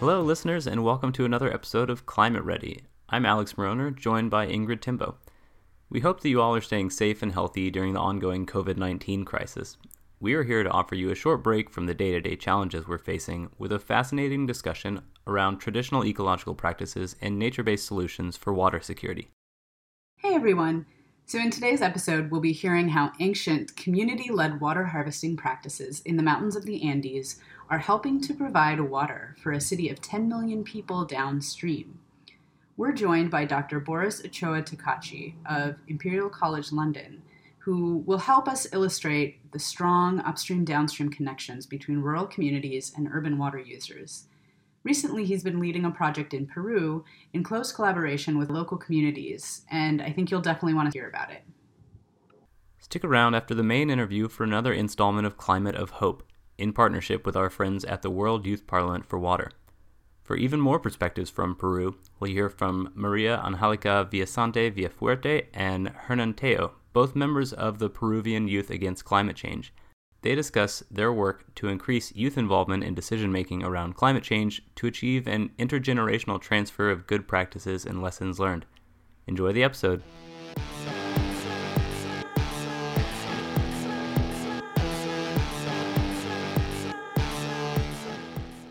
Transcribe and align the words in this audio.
Hello, 0.00 0.22
listeners, 0.22 0.66
and 0.66 0.82
welcome 0.82 1.12
to 1.12 1.26
another 1.26 1.52
episode 1.52 1.90
of 1.90 2.06
Climate 2.06 2.42
Ready. 2.42 2.80
I'm 3.10 3.26
Alex 3.26 3.52
Mauroner, 3.58 3.94
joined 3.94 4.30
by 4.30 4.46
Ingrid 4.46 4.80
Timboe. 4.80 5.18
We 5.90 6.00
hope 6.00 6.22
that 6.22 6.30
you 6.30 6.40
all 6.40 6.54
are 6.54 6.62
staying 6.62 6.88
safe 6.88 7.22
and 7.22 7.32
healthy 7.32 7.70
during 7.70 7.92
the 7.92 8.00
ongoing 8.00 8.46
COVID 8.46 8.78
19 8.78 9.26
crisis. 9.26 9.76
We 10.18 10.32
are 10.32 10.42
here 10.42 10.62
to 10.62 10.70
offer 10.70 10.94
you 10.94 11.10
a 11.10 11.14
short 11.14 11.42
break 11.42 11.68
from 11.68 11.84
the 11.84 11.92
day 11.92 12.12
to 12.12 12.20
day 12.22 12.34
challenges 12.34 12.88
we're 12.88 12.96
facing 12.96 13.50
with 13.58 13.72
a 13.72 13.78
fascinating 13.78 14.46
discussion 14.46 15.02
around 15.26 15.58
traditional 15.58 16.06
ecological 16.06 16.54
practices 16.54 17.14
and 17.20 17.38
nature 17.38 17.62
based 17.62 17.84
solutions 17.84 18.38
for 18.38 18.54
water 18.54 18.80
security. 18.80 19.28
Hey 20.16 20.34
everyone! 20.34 20.86
So, 21.26 21.38
in 21.38 21.50
today's 21.50 21.80
episode, 21.80 22.30
we'll 22.30 22.40
be 22.40 22.52
hearing 22.52 22.88
how 22.88 23.12
ancient 23.20 23.76
community 23.76 24.32
led 24.32 24.60
water 24.60 24.86
harvesting 24.86 25.36
practices 25.36 26.00
in 26.00 26.16
the 26.16 26.24
mountains 26.24 26.56
of 26.56 26.64
the 26.64 26.88
Andes 26.88 27.38
are 27.70 27.78
helping 27.78 28.20
to 28.20 28.34
provide 28.34 28.80
water 28.80 29.36
for 29.40 29.52
a 29.52 29.60
city 29.60 29.88
of 29.88 30.02
10 30.02 30.28
million 30.28 30.64
people 30.64 31.04
downstream. 31.04 32.00
We're 32.76 32.92
joined 32.92 33.30
by 33.30 33.44
Dr. 33.44 33.78
Boris 33.78 34.24
Ochoa 34.24 34.62
Tocachi 34.62 35.34
of 35.48 35.76
Imperial 35.86 36.28
College 36.28 36.72
London, 36.72 37.22
who 37.58 37.98
will 38.06 38.18
help 38.18 38.48
us 38.48 38.66
illustrate 38.72 39.52
the 39.52 39.58
strong 39.58 40.18
upstream 40.20 40.64
downstream 40.64 41.10
connections 41.10 41.64
between 41.66 42.00
rural 42.00 42.26
communities 42.26 42.92
and 42.96 43.08
urban 43.12 43.38
water 43.38 43.58
users. 43.58 44.26
Recently, 44.82 45.24
he's 45.24 45.44
been 45.44 45.60
leading 45.60 45.84
a 45.84 45.90
project 45.90 46.34
in 46.34 46.46
Peru 46.46 47.04
in 47.34 47.44
close 47.44 47.70
collaboration 47.70 48.38
with 48.38 48.50
local 48.50 48.78
communities, 48.78 49.62
and 49.70 50.00
I 50.00 50.10
think 50.10 50.30
you'll 50.30 50.40
definitely 50.40 50.74
want 50.74 50.90
to 50.90 50.98
hear 50.98 51.08
about 51.08 51.30
it. 51.30 51.42
Stick 52.78 53.04
around 53.04 53.34
after 53.34 53.54
the 53.54 53.62
main 53.62 53.90
interview 53.90 54.26
for 54.26 54.42
another 54.42 54.72
installment 54.72 55.26
of 55.26 55.36
Climate 55.36 55.74
of 55.76 55.90
Hope, 55.90 56.22
in 56.60 56.72
partnership 56.72 57.26
with 57.26 57.36
our 57.36 57.50
friends 57.50 57.84
at 57.84 58.02
the 58.02 58.10
World 58.10 58.46
Youth 58.46 58.66
Parliament 58.66 59.06
for 59.06 59.18
Water. 59.18 59.50
For 60.22 60.36
even 60.36 60.60
more 60.60 60.78
perspectives 60.78 61.30
from 61.30 61.56
Peru, 61.56 61.96
we'll 62.18 62.30
hear 62.30 62.48
from 62.48 62.92
Maria 62.94 63.40
Angelica 63.44 64.08
Villasante 64.10 64.70
Villafuerte 64.70 65.46
and 65.52 65.88
Hernan 65.88 66.34
Tello, 66.34 66.72
both 66.92 67.16
members 67.16 67.52
of 67.52 67.78
the 67.78 67.90
Peruvian 67.90 68.46
Youth 68.46 68.70
Against 68.70 69.04
Climate 69.04 69.36
Change, 69.36 69.72
they 70.22 70.34
discuss 70.34 70.82
their 70.90 71.12
work 71.12 71.54
to 71.56 71.68
increase 71.68 72.14
youth 72.14 72.36
involvement 72.36 72.84
in 72.84 72.94
decision 72.94 73.32
making 73.32 73.62
around 73.62 73.94
climate 73.94 74.22
change 74.22 74.62
to 74.76 74.86
achieve 74.86 75.26
an 75.26 75.50
intergenerational 75.58 76.40
transfer 76.40 76.90
of 76.90 77.06
good 77.06 77.26
practices 77.26 77.86
and 77.86 78.02
lessons 78.02 78.38
learned. 78.38 78.66
Enjoy 79.26 79.52
the 79.52 79.64
episode. 79.64 80.02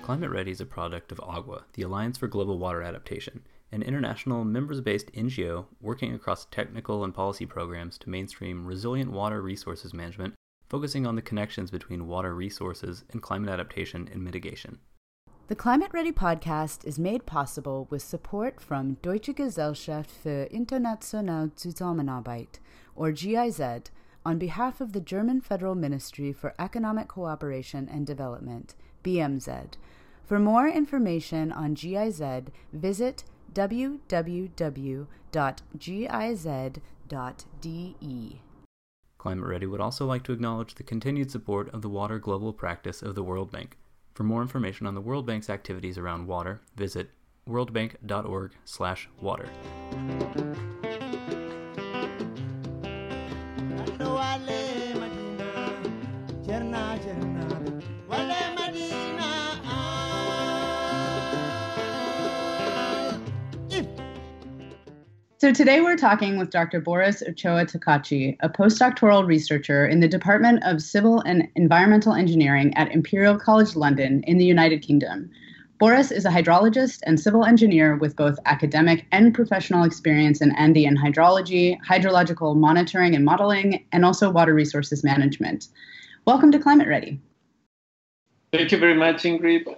Climate 0.10 0.32
Ready 0.32 0.50
is 0.50 0.60
a 0.60 0.66
product 0.66 1.12
of 1.12 1.20
AGWA, 1.20 1.66
the 1.74 1.84
Alliance 1.84 2.18
for 2.18 2.28
Global 2.28 2.58
Water 2.58 2.82
Adaptation, 2.82 3.44
an 3.72 3.84
international 3.84 4.44
members 4.44 4.82
based 4.82 5.14
NGO 5.14 5.68
working 5.82 6.16
across 6.16 6.46
technical 6.46 7.04
and 7.04 7.14
policy 7.14 7.46
programs 7.46 7.96
to 8.00 8.10
mainstream 8.10 8.66
resilient 8.66 9.12
water 9.12 9.40
resources 9.40 9.94
management 9.94 10.34
focusing 10.68 11.06
on 11.06 11.16
the 11.16 11.22
connections 11.22 11.70
between 11.70 12.08
water 12.08 12.34
resources 12.34 13.04
and 13.12 13.22
climate 13.22 13.52
adaptation 13.52 14.10
and 14.12 14.24
mitigation. 14.24 14.80
The 15.48 15.54
Climate 15.54 15.92
Ready 15.94 16.12
podcast 16.12 16.86
is 16.86 16.98
made 16.98 17.28
possible 17.28 17.86
with 17.92 18.02
support 18.02 18.60
from 18.60 18.98
Deutsche 19.04 19.36
Gesellschaft 19.36 20.10
für 20.10 20.50
internationale 20.50 21.52
Zusammenarbeit, 21.56 22.58
or 22.96 23.12
GIZ, 23.12 23.92
on 24.26 24.40
behalf 24.40 24.82
of 24.82 24.94
the 24.94 25.02
German 25.02 25.40
Federal 25.40 25.76
Ministry 25.76 26.34
for 26.34 26.56
Economic 26.58 27.10
Cooperation 27.10 27.88
and 27.88 28.08
Development, 28.08 28.74
BMZ. 29.04 29.76
For 30.30 30.38
more 30.38 30.68
information 30.68 31.52
on 31.52 31.74
GIZ, 31.74 32.22
visit 32.72 33.24
www.giz.de. 33.52 35.08
Climate 39.18 39.48
Ready 39.48 39.66
would 39.66 39.82
also 39.82 40.06
like 40.06 40.24
to 40.24 40.32
acknowledge 40.32 40.76
the 40.76 40.84
continued 40.84 41.32
support 41.32 41.74
of 41.74 41.82
the 41.82 41.90
Water 41.90 42.20
Global 42.20 42.54
Practice 42.54 43.02
of 43.02 43.16
the 43.16 43.24
World 43.24 43.52
Bank. 43.52 43.80
For 44.14 44.24
more 44.24 44.44
information 44.44 44.86
on 44.86 44.94
the 44.94 45.02
World 45.02 45.26
Bank's 45.26 45.50
activities 45.50 45.98
around 45.98 46.28
water, 46.28 46.62
visit 46.76 47.10
worldbank.org/water. 47.48 49.50
So 65.42 65.54
today 65.54 65.80
we're 65.80 65.96
talking 65.96 66.38
with 66.38 66.50
Dr. 66.50 66.82
Boris 66.82 67.24
Ochoa 67.26 67.66
Tocachi, 67.66 68.36
a 68.42 68.50
postdoctoral 68.50 69.26
researcher 69.26 69.88
in 69.88 70.02
the 70.02 70.08
Department 70.10 70.62
of 70.66 70.82
Civil 70.82 71.22
and 71.22 71.48
Environmental 71.56 72.12
Engineering 72.12 72.74
at 72.76 72.92
Imperial 72.92 73.40
College 73.40 73.78
London 73.78 74.22
in 74.24 74.38
the 74.38 74.44
United 74.44 74.82
Kingdom. 74.82 75.32
Boris 75.78 76.12
is 76.12 76.26
a 76.26 76.30
hydrologist 76.30 77.00
and 77.04 77.18
civil 77.18 77.46
engineer 77.46 77.96
with 77.96 78.18
both 78.18 78.38
academic 78.48 79.06
and 79.14 79.34
professional 79.34 79.86
experience 79.86 80.42
in 80.42 80.54
Andean 80.58 80.98
hydrology, 80.98 81.80
hydrological 81.88 82.58
monitoring 82.58 83.16
and 83.16 83.24
modeling, 83.24 83.86
and 83.94 84.04
also 84.04 84.30
water 84.30 84.54
resources 84.54 85.06
management. 85.06 85.70
Welcome 86.26 86.52
to 86.52 86.60
Climate 86.60 86.90
Ready. 86.90 87.18
Thank 88.52 88.74
you 88.74 88.78
very 88.78 88.96
much, 88.96 89.24
Ingrid. 89.24 89.74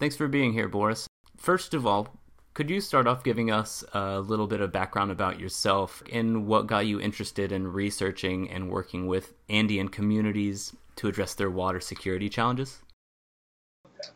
Thanks 0.00 0.16
for 0.16 0.28
being 0.28 0.54
here, 0.54 0.66
Boris. 0.66 1.06
First 1.36 1.74
of 1.74 1.86
all, 1.86 2.21
could 2.54 2.68
you 2.68 2.80
start 2.80 3.06
off 3.06 3.24
giving 3.24 3.50
us 3.50 3.82
a 3.94 4.20
little 4.20 4.46
bit 4.46 4.60
of 4.60 4.72
background 4.72 5.10
about 5.10 5.40
yourself 5.40 6.02
and 6.12 6.46
what 6.46 6.66
got 6.66 6.86
you 6.86 7.00
interested 7.00 7.50
in 7.50 7.72
researching 7.72 8.50
and 8.50 8.70
working 8.70 9.06
with 9.06 9.32
Andean 9.48 9.88
communities 9.88 10.74
to 10.96 11.08
address 11.08 11.34
their 11.34 11.50
water 11.50 11.80
security 11.80 12.28
challenges? 12.28 12.80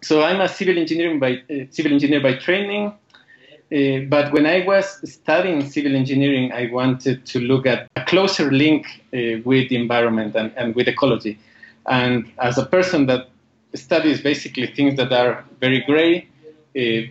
So 0.02 0.22
I'm 0.22 0.40
a 0.40 0.48
civil 0.48 0.76
engineer 0.76 1.18
by 1.18 1.42
uh, 1.50 1.64
civil 1.70 1.92
engineer 1.92 2.20
by 2.20 2.34
training, 2.34 2.88
uh, 2.88 4.06
but 4.08 4.32
when 4.32 4.44
I 4.44 4.66
was 4.66 5.00
studying 5.10 5.66
civil 5.68 5.96
engineering, 5.96 6.52
I 6.52 6.70
wanted 6.70 7.24
to 7.26 7.40
look 7.40 7.66
at 7.66 7.88
a 7.96 8.04
closer 8.04 8.50
link 8.50 8.86
uh, 9.14 9.40
with 9.44 9.70
the 9.70 9.76
environment 9.76 10.34
and, 10.36 10.52
and 10.56 10.74
with 10.74 10.88
ecology. 10.88 11.38
And 11.86 12.30
as 12.38 12.58
a 12.58 12.66
person 12.66 13.06
that 13.06 13.28
studies 13.74 14.20
basically 14.20 14.66
things 14.66 14.96
that 14.96 15.12
are 15.12 15.44
very 15.60 15.82
gray, 15.86 16.28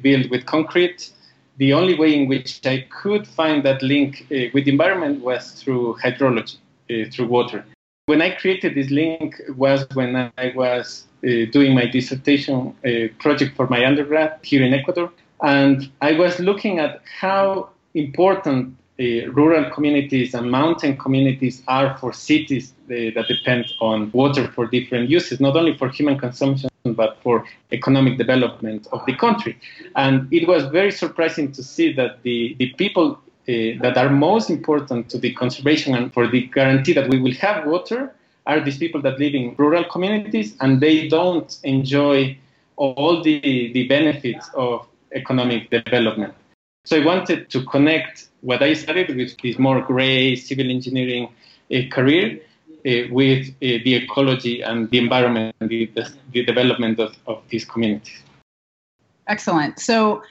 built 0.02 0.30
with 0.30 0.46
concrete, 0.46 1.12
the 1.58 1.74
only 1.74 1.96
way 1.96 2.14
in 2.14 2.28
which 2.28 2.66
I 2.66 2.86
could 2.90 3.28
find 3.28 3.64
that 3.64 3.82
link 3.82 4.28
uh, 4.32 4.52
with 4.54 4.66
the 4.66 4.72
environment 4.72 5.24
was 5.24 5.52
through 5.52 5.98
hydrology, 6.04 6.58
uh, 6.90 7.10
through 7.12 7.28
water. 7.28 7.66
When 8.08 8.22
I 8.22 8.32
created 8.32 8.76
this 8.76 8.92
link 8.92 9.42
was 9.56 9.88
when 9.94 10.16
I 10.16 10.54
was 10.56 11.06
uh, 11.24 11.50
doing 11.52 11.74
my 11.74 11.86
dissertation 11.88 12.76
uh, 12.86 13.08
project 13.20 13.56
for 13.56 13.68
my 13.68 13.86
undergrad 13.86 14.40
here 14.44 14.64
in 14.64 14.74
Ecuador, 14.74 15.12
and 15.42 15.90
I 16.02 16.12
was 16.14 16.40
looking 16.40 16.80
at 16.80 17.02
how 17.20 17.70
important 17.94 18.76
uh, 19.00 19.32
rural 19.32 19.70
communities 19.72 20.34
and 20.34 20.52
mountain 20.52 20.98
communities 20.98 21.64
are 21.68 21.98
for 21.98 22.14
cities 22.14 22.74
uh, 22.86 23.12
that 23.16 23.26
depend 23.28 23.66
on 23.82 24.12
water 24.12 24.50
for 24.52 24.68
different 24.68 25.10
uses, 25.10 25.40
not 25.40 25.56
only 25.58 25.76
for 25.78 25.90
human 25.90 26.18
consumption 26.18 26.70
but 26.94 27.18
for 27.24 27.46
economic 27.72 28.18
development 28.18 28.88
of 28.92 29.06
the 29.06 29.16
country. 29.16 29.58
And 29.96 30.32
it 30.32 30.48
was 30.48 30.66
very 30.66 30.92
surprising 30.92 31.52
to 31.54 31.64
see 31.64 31.94
that 31.94 32.22
the, 32.24 32.56
the 32.60 32.74
people 32.74 33.20
uh, 33.48 33.78
that 33.82 33.98
are 33.98 34.10
most 34.10 34.50
important 34.50 35.10
to 35.10 35.18
the 35.18 35.34
conservation 35.34 35.96
and 35.96 36.14
for 36.14 36.28
the 36.28 36.48
guarantee 36.48 36.94
that 36.94 37.10
we 37.10 37.20
will 37.20 37.34
have 37.36 37.66
water 37.66 38.14
are 38.46 38.60
these 38.60 38.78
people 38.78 39.02
that 39.02 39.20
live 39.20 39.34
in 39.34 39.56
rural 39.58 39.84
communities 39.84 40.56
and 40.62 40.82
they 40.82 41.08
don't 41.08 41.58
enjoy 41.64 42.38
all 42.76 43.24
the, 43.24 43.72
the 43.74 43.88
benefits 43.88 44.50
of 44.54 44.88
economic 45.14 45.70
development. 45.70 46.34
So 46.86 47.02
I 47.02 47.06
wanted 47.06 47.50
to 47.50 47.64
connect 47.66 48.28
what 48.42 48.62
I 48.62 48.74
studied 48.74 49.16
with 49.16 49.38
this 49.42 49.58
more 49.58 49.82
gray 49.82 50.36
civil 50.36 50.70
engineering 50.70 51.30
uh, 51.74 51.78
career 51.92 52.40
with 53.12 53.50
uh, 53.50 53.82
the 53.86 53.96
ecology 53.96 54.62
and 54.62 54.90
the 54.92 54.98
environment 54.98 55.56
and 55.60 55.70
the, 55.70 55.90
the 56.32 56.46
development 56.46 57.00
of, 57.00 57.16
of 57.26 57.42
these 57.50 57.66
communities. 57.66 58.22
Excellent. 59.28 59.80
So, 59.80 60.22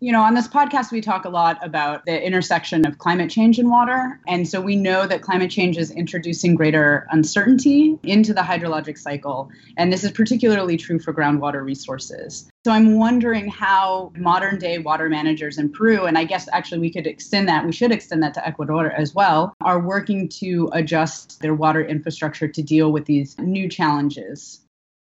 you 0.00 0.12
know, 0.12 0.22
on 0.22 0.34
this 0.34 0.46
podcast, 0.46 0.92
we 0.92 1.00
talk 1.00 1.24
a 1.24 1.28
lot 1.28 1.64
about 1.64 2.06
the 2.06 2.24
intersection 2.24 2.86
of 2.86 2.98
climate 2.98 3.30
change 3.30 3.58
and 3.58 3.68
water. 3.68 4.20
And 4.28 4.48
so 4.48 4.60
we 4.60 4.76
know 4.76 5.06
that 5.06 5.22
climate 5.22 5.50
change 5.50 5.76
is 5.76 5.90
introducing 5.90 6.54
greater 6.54 7.06
uncertainty 7.10 7.98
into 8.04 8.32
the 8.32 8.42
hydrologic 8.42 8.96
cycle. 8.96 9.50
And 9.76 9.92
this 9.92 10.04
is 10.04 10.12
particularly 10.12 10.76
true 10.76 10.98
for 10.98 11.12
groundwater 11.12 11.64
resources. 11.64 12.48
So 12.64 12.70
I'm 12.70 12.96
wondering 12.96 13.48
how 13.48 14.12
modern 14.16 14.58
day 14.58 14.78
water 14.78 15.08
managers 15.08 15.58
in 15.58 15.72
Peru, 15.72 16.04
and 16.04 16.16
I 16.16 16.24
guess 16.24 16.48
actually 16.52 16.80
we 16.80 16.92
could 16.92 17.08
extend 17.08 17.48
that, 17.48 17.66
we 17.66 17.72
should 17.72 17.90
extend 17.90 18.22
that 18.22 18.34
to 18.34 18.46
Ecuador 18.46 18.90
as 18.90 19.14
well, 19.14 19.52
are 19.60 19.80
working 19.80 20.28
to 20.40 20.70
adjust 20.72 21.40
their 21.40 21.54
water 21.54 21.84
infrastructure 21.84 22.46
to 22.46 22.62
deal 22.62 22.92
with 22.92 23.06
these 23.06 23.36
new 23.38 23.68
challenges. 23.68 24.60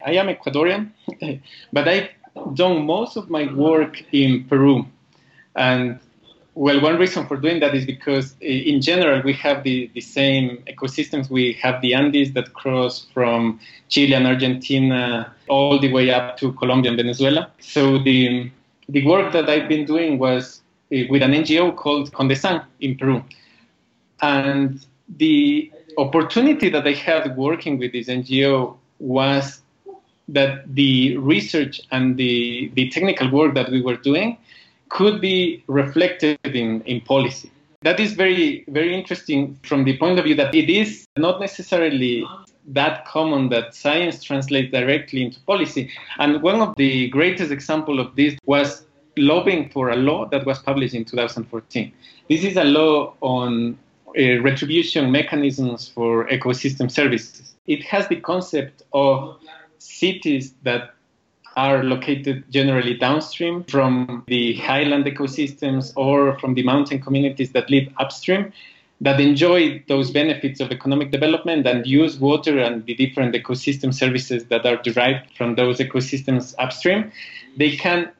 I 0.04 0.12
am 0.12 0.26
Ecuadorian, 0.26 0.90
but 1.72 1.88
I 1.88 2.10
done 2.54 2.84
most 2.86 3.16
of 3.16 3.30
my 3.30 3.52
work 3.52 4.02
in 4.12 4.44
Peru. 4.44 4.86
And 5.54 5.98
well, 6.54 6.80
one 6.80 6.96
reason 6.98 7.26
for 7.26 7.36
doing 7.36 7.60
that 7.60 7.74
is 7.74 7.84
because 7.84 8.34
in 8.40 8.80
general 8.80 9.22
we 9.22 9.34
have 9.34 9.62
the, 9.62 9.90
the 9.94 10.00
same 10.00 10.64
ecosystems. 10.66 11.28
We 11.28 11.52
have 11.62 11.82
the 11.82 11.92
Andes 11.94 12.32
that 12.32 12.54
cross 12.54 13.06
from 13.12 13.60
Chile 13.88 14.14
and 14.14 14.26
Argentina 14.26 15.34
all 15.48 15.78
the 15.78 15.92
way 15.92 16.10
up 16.10 16.38
to 16.38 16.52
Colombia 16.54 16.90
and 16.90 16.98
Venezuela. 16.98 17.50
So 17.60 17.98
the, 17.98 18.50
the 18.88 19.06
work 19.06 19.32
that 19.34 19.50
I've 19.50 19.68
been 19.68 19.84
doing 19.84 20.18
was 20.18 20.62
uh, 20.92 21.00
with 21.10 21.22
an 21.22 21.32
NGO 21.32 21.76
called 21.76 22.10
Condesan 22.12 22.64
in 22.80 22.96
Peru. 22.96 23.22
And 24.22 24.84
the 25.08 25.70
opportunity 25.98 26.70
that 26.70 26.86
I 26.86 26.92
had 26.92 27.36
working 27.36 27.78
with 27.78 27.92
this 27.92 28.08
NGO 28.08 28.76
was 28.98 29.60
that 30.28 30.74
the 30.74 31.16
research 31.18 31.80
and 31.90 32.16
the, 32.16 32.70
the 32.74 32.88
technical 32.90 33.30
work 33.30 33.54
that 33.54 33.70
we 33.70 33.80
were 33.80 33.96
doing 33.96 34.36
could 34.88 35.20
be 35.20 35.62
reflected 35.66 36.38
in, 36.44 36.80
in 36.82 37.00
policy. 37.00 37.50
That 37.82 38.00
is 38.00 38.14
very, 38.14 38.64
very 38.68 38.94
interesting 38.94 39.58
from 39.62 39.84
the 39.84 39.96
point 39.98 40.18
of 40.18 40.24
view 40.24 40.34
that 40.36 40.54
it 40.54 40.70
is 40.70 41.06
not 41.16 41.40
necessarily 41.40 42.24
that 42.68 43.04
common 43.04 43.48
that 43.50 43.74
science 43.74 44.22
translates 44.22 44.72
directly 44.72 45.22
into 45.22 45.40
policy. 45.40 45.90
And 46.18 46.42
one 46.42 46.60
of 46.60 46.74
the 46.76 47.08
greatest 47.10 47.52
example 47.52 48.00
of 48.00 48.16
this 48.16 48.36
was 48.44 48.84
lobbying 49.16 49.70
for 49.70 49.90
a 49.90 49.96
law 49.96 50.26
that 50.30 50.44
was 50.44 50.58
published 50.58 50.94
in 50.94 51.04
2014. 51.04 51.92
This 52.28 52.44
is 52.44 52.56
a 52.56 52.64
law 52.64 53.14
on 53.20 53.78
uh, 54.08 54.40
retribution 54.40 55.12
mechanisms 55.12 55.88
for 55.88 56.26
ecosystem 56.28 56.90
services. 56.90 57.54
It 57.66 57.84
has 57.84 58.08
the 58.08 58.16
concept 58.16 58.82
of 58.92 59.38
cities 59.86 60.54
that 60.62 60.94
are 61.56 61.82
located 61.82 62.44
generally 62.50 62.94
downstream 62.94 63.64
from 63.64 64.22
the 64.26 64.54
highland 64.56 65.04
ecosystems 65.06 65.92
or 65.96 66.38
from 66.38 66.54
the 66.54 66.62
mountain 66.62 67.00
communities 67.00 67.52
that 67.52 67.70
live 67.70 67.88
upstream 67.98 68.52
that 69.00 69.20
enjoy 69.20 69.82
those 69.88 70.10
benefits 70.10 70.60
of 70.60 70.70
economic 70.70 71.10
development 71.10 71.66
and 71.66 71.86
use 71.86 72.18
water 72.18 72.58
and 72.58 72.86
the 72.86 72.94
different 72.94 73.34
ecosystem 73.34 73.92
services 73.92 74.46
that 74.46 74.64
are 74.64 74.76
derived 74.76 75.36
from 75.36 75.54
those 75.54 75.78
ecosystems 75.78 76.54
upstream, 76.58 77.12
they 77.56 77.76
can 77.76 78.10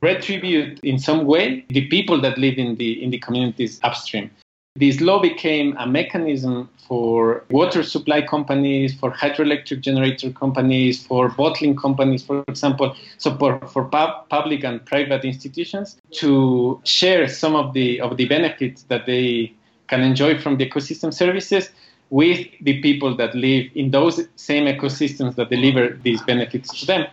retribute 0.00 0.78
in 0.84 0.98
some 0.98 1.24
way 1.24 1.64
the 1.70 1.88
people 1.88 2.20
that 2.20 2.38
live 2.38 2.56
in 2.56 2.76
the 2.76 3.02
in 3.02 3.10
the 3.10 3.18
communities 3.18 3.80
upstream. 3.82 4.30
This 4.76 5.02
law 5.02 5.20
became 5.20 5.76
a 5.78 5.86
mechanism 5.86 6.70
for 6.88 7.44
water 7.50 7.82
supply 7.82 8.22
companies, 8.22 8.94
for 8.94 9.10
hydroelectric 9.10 9.80
generator 9.80 10.30
companies, 10.30 11.06
for 11.06 11.28
bottling 11.28 11.76
companies, 11.76 12.24
for 12.24 12.42
example, 12.48 12.96
so 13.18 13.36
for, 13.36 13.60
for 13.68 13.84
pub, 13.84 14.28
public 14.30 14.64
and 14.64 14.84
private 14.86 15.26
institutions 15.26 15.98
to 16.12 16.80
share 16.84 17.28
some 17.28 17.54
of 17.54 17.74
the 17.74 18.00
of 18.00 18.16
the 18.16 18.24
benefits 18.24 18.84
that 18.84 19.04
they 19.04 19.52
can 19.88 20.00
enjoy 20.00 20.38
from 20.38 20.56
the 20.56 20.66
ecosystem 20.66 21.12
services 21.12 21.68
with 22.08 22.46
the 22.62 22.80
people 22.80 23.14
that 23.16 23.34
live 23.34 23.70
in 23.74 23.90
those 23.90 24.26
same 24.36 24.64
ecosystems 24.64 25.34
that 25.34 25.50
deliver 25.50 25.98
these 26.02 26.22
benefits 26.22 26.80
to 26.80 26.86
them. 26.86 27.06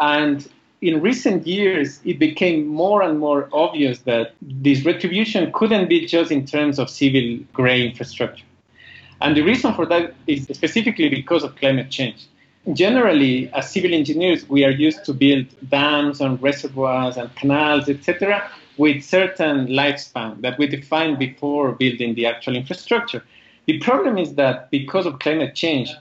And 0.00 0.48
in 0.82 1.00
recent 1.00 1.46
years, 1.46 2.00
it 2.04 2.18
became 2.18 2.66
more 2.66 3.02
and 3.02 3.18
more 3.18 3.48
obvious 3.52 4.00
that 4.00 4.34
this 4.40 4.84
retribution 4.84 5.52
couldn't 5.52 5.88
be 5.88 6.06
just 6.06 6.32
in 6.32 6.46
terms 6.46 6.78
of 6.78 6.88
civil 6.88 7.38
gray 7.52 7.86
infrastructure. 7.86 8.44
And 9.20 9.36
the 9.36 9.42
reason 9.42 9.74
for 9.74 9.84
that 9.86 10.14
is 10.26 10.44
specifically 10.44 11.10
because 11.10 11.44
of 11.44 11.54
climate 11.56 11.90
change. 11.90 12.26
Generally, 12.72 13.50
as 13.52 13.70
civil 13.70 13.92
engineers, 13.92 14.48
we 14.48 14.64
are 14.64 14.70
used 14.70 15.04
to 15.04 15.12
build 15.12 15.46
dams 15.68 16.20
and 16.20 16.42
reservoirs 16.42 17.16
and 17.16 17.34
canals, 17.36 17.88
etc., 17.88 18.50
with 18.78 19.02
certain 19.02 19.66
lifespan 19.66 20.40
that 20.40 20.58
we 20.58 20.66
define 20.66 21.18
before 21.18 21.72
building 21.72 22.14
the 22.14 22.24
actual 22.24 22.56
infrastructure. 22.56 23.22
The 23.66 23.78
problem 23.80 24.16
is 24.16 24.34
that 24.36 24.70
because 24.70 25.04
of 25.04 25.18
climate 25.18 25.54
change, 25.54 25.92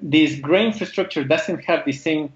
this 0.00 0.38
gray 0.38 0.66
infrastructure 0.66 1.24
doesn't 1.24 1.64
have 1.64 1.84
the 1.84 1.92
same 1.92 2.32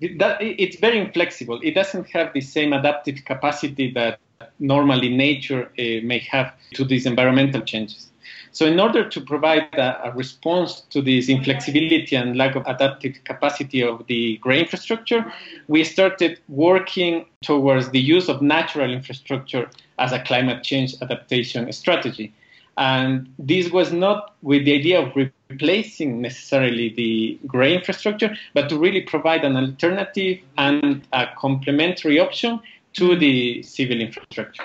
that, 0.00 0.38
it's 0.40 0.76
very 0.76 0.98
inflexible. 0.98 1.60
It 1.62 1.74
doesn't 1.74 2.08
have 2.10 2.32
the 2.32 2.40
same 2.40 2.72
adaptive 2.72 3.24
capacity 3.24 3.90
that 3.92 4.18
normally 4.58 5.08
nature 5.08 5.66
uh, 5.78 6.04
may 6.04 6.18
have 6.30 6.52
to 6.74 6.84
these 6.84 7.06
environmental 7.06 7.62
changes. 7.62 8.10
So, 8.52 8.64
in 8.66 8.80
order 8.80 9.08
to 9.08 9.20
provide 9.20 9.74
a, 9.74 10.08
a, 10.08 10.12
response 10.12 10.80
to 10.90 11.02
this 11.02 11.28
inflexibility 11.28 12.16
and 12.16 12.36
lack 12.36 12.56
of 12.56 12.64
adaptive 12.66 13.22
capacity 13.24 13.82
of 13.82 14.06
the 14.06 14.38
gray 14.38 14.60
infrastructure, 14.60 15.30
we 15.68 15.84
started 15.84 16.40
working 16.48 17.26
towards 17.42 17.90
the 17.90 18.00
use 18.00 18.28
of 18.28 18.40
natural 18.40 18.90
infrastructure 18.90 19.68
as 19.98 20.12
a 20.12 20.22
climate 20.22 20.62
change 20.62 20.94
adaptation 21.02 21.70
strategy. 21.72 22.32
And 22.78 23.32
this 23.38 23.70
was 23.70 23.92
not 23.92 24.34
with 24.42 24.64
the 24.64 24.74
idea 24.74 25.00
of 25.00 25.14
replacing 25.48 26.20
necessarily 26.20 26.92
the 26.96 27.38
gray 27.46 27.74
infrastructure, 27.74 28.36
but 28.54 28.68
to 28.68 28.78
really 28.78 29.02
provide 29.02 29.44
an 29.44 29.56
alternative 29.56 30.38
and 30.58 31.06
a 31.12 31.26
complementary 31.36 32.18
option 32.18 32.60
to 32.94 33.16
the 33.16 33.62
civil 33.62 34.00
infrastructure. 34.00 34.64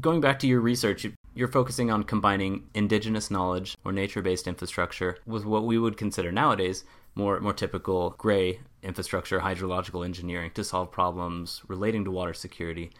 Going 0.00 0.20
back 0.20 0.38
to 0.40 0.46
your 0.46 0.60
research, 0.60 1.06
you're 1.34 1.48
focusing 1.48 1.90
on 1.90 2.02
combining 2.02 2.64
indigenous 2.74 3.30
knowledge 3.30 3.76
or 3.84 3.92
nature 3.92 4.22
based 4.22 4.46
infrastructure 4.46 5.18
with 5.26 5.44
what 5.44 5.64
we 5.64 5.78
would 5.78 5.96
consider 5.96 6.32
nowadays 6.32 6.84
more, 7.14 7.40
more 7.40 7.52
typical 7.52 8.10
gray 8.18 8.60
infrastructure, 8.82 9.40
hydrological 9.40 10.04
engineering 10.04 10.50
to 10.54 10.64
solve 10.64 10.90
problems 10.90 11.62
relating 11.68 12.04
to 12.04 12.10
water 12.10 12.32
security 12.32 12.90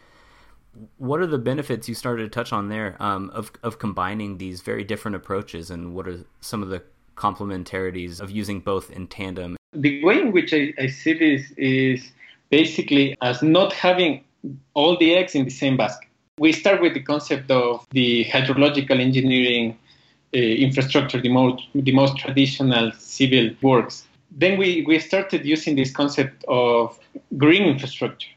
what 0.97 1.19
are 1.19 1.27
the 1.27 1.37
benefits 1.37 1.87
you 1.87 1.95
started 1.95 2.23
to 2.23 2.29
touch 2.29 2.51
on 2.51 2.69
there 2.69 2.95
um, 2.99 3.29
of 3.33 3.51
of 3.61 3.79
combining 3.79 4.37
these 4.37 4.61
very 4.61 4.83
different 4.83 5.15
approaches, 5.15 5.69
and 5.69 5.93
what 5.93 6.07
are 6.07 6.19
some 6.41 6.63
of 6.63 6.69
the 6.69 6.81
complementarities 7.15 8.19
of 8.19 8.31
using 8.31 8.59
both 8.59 8.91
in 8.91 9.07
tandem? 9.07 9.57
The 9.73 10.03
way 10.03 10.19
in 10.19 10.31
which 10.31 10.53
I, 10.53 10.73
I 10.77 10.87
see 10.87 11.13
this 11.13 11.51
is 11.57 12.11
basically 12.49 13.15
as 13.21 13.41
not 13.41 13.73
having 13.73 14.23
all 14.73 14.97
the 14.97 15.15
eggs 15.15 15.35
in 15.35 15.45
the 15.45 15.51
same 15.51 15.77
basket. 15.77 16.09
We 16.37 16.51
start 16.51 16.81
with 16.81 16.93
the 16.93 17.01
concept 17.01 17.51
of 17.51 17.85
the 17.91 18.25
hydrological 18.25 18.99
engineering 18.99 19.77
uh, 20.35 20.37
infrastructure, 20.37 21.21
the 21.21 21.29
most 21.29 21.63
the 21.75 21.91
most 21.91 22.17
traditional 22.17 22.91
civil 22.97 23.51
works. 23.61 24.05
Then 24.31 24.57
we, 24.57 24.83
we 24.87 24.97
started 24.99 25.45
using 25.45 25.75
this 25.75 25.91
concept 25.91 26.43
of 26.47 26.99
green 27.37 27.63
infrastructure 27.63 28.29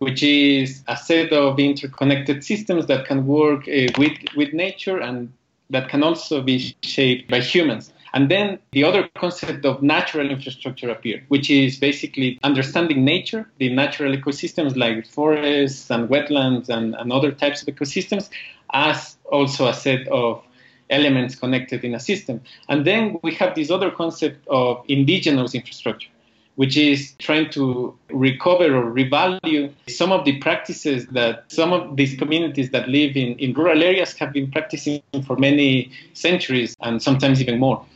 which 0.00 0.22
is 0.22 0.82
a 0.88 0.96
set 0.96 1.30
of 1.30 1.58
interconnected 1.58 2.42
systems 2.42 2.86
that 2.86 3.04
can 3.04 3.26
work 3.26 3.68
uh, 3.68 3.86
with, 3.98 4.16
with 4.34 4.52
nature 4.54 4.98
and 4.98 5.30
that 5.68 5.90
can 5.90 6.02
also 6.02 6.40
be 6.42 6.74
shaped 6.82 7.30
by 7.30 7.38
humans. 7.38 7.92
And 8.12 8.30
then 8.30 8.58
the 8.72 8.84
other 8.84 9.08
concept 9.16 9.64
of 9.64 9.82
natural 9.82 10.30
infrastructure 10.30 10.90
appeared, 10.90 11.24
which 11.28 11.48
is 11.50 11.78
basically 11.78 12.38
understanding 12.42 13.04
nature, 13.04 13.48
the 13.58 13.72
natural 13.72 14.14
ecosystems 14.14 14.76
like 14.76 15.06
forests 15.06 15.90
and 15.90 16.08
wetlands 16.08 16.68
and, 16.68 16.94
and 16.96 17.12
other 17.12 17.30
types 17.30 17.62
of 17.62 17.68
ecosystems, 17.68 18.28
as 18.72 19.16
also 19.30 19.68
a 19.68 19.74
set 19.74 20.06
of 20.08 20.42
elements 20.90 21.36
connected 21.36 21.84
in 21.84 21.94
a 21.94 22.00
system. 22.00 22.40
And 22.68 22.84
then 22.84 23.18
we 23.22 23.32
have 23.36 23.54
this 23.54 23.70
other 23.70 23.90
concept 23.90 24.46
of 24.48 24.84
indigenous 24.88 25.54
infrastructure, 25.54 26.10
which 26.56 26.76
is 26.76 27.14
trying 27.20 27.50
to 27.50 27.96
recover 28.10 28.76
or 28.76 28.92
revalue 28.92 29.72
some 29.88 30.10
of 30.10 30.24
the 30.24 30.38
practices 30.38 31.06
that 31.08 31.44
some 31.46 31.72
of 31.72 31.96
these 31.96 32.16
communities 32.16 32.70
that 32.70 32.88
live 32.88 33.16
in, 33.16 33.38
in 33.38 33.54
rural 33.54 33.82
areas 33.82 34.14
have 34.14 34.32
been 34.32 34.50
practicing 34.50 35.00
for 35.24 35.36
many 35.36 35.92
centuries 36.14 36.74
and 36.80 37.00
sometimes 37.00 37.40
even 37.40 37.60
more. 37.60 37.86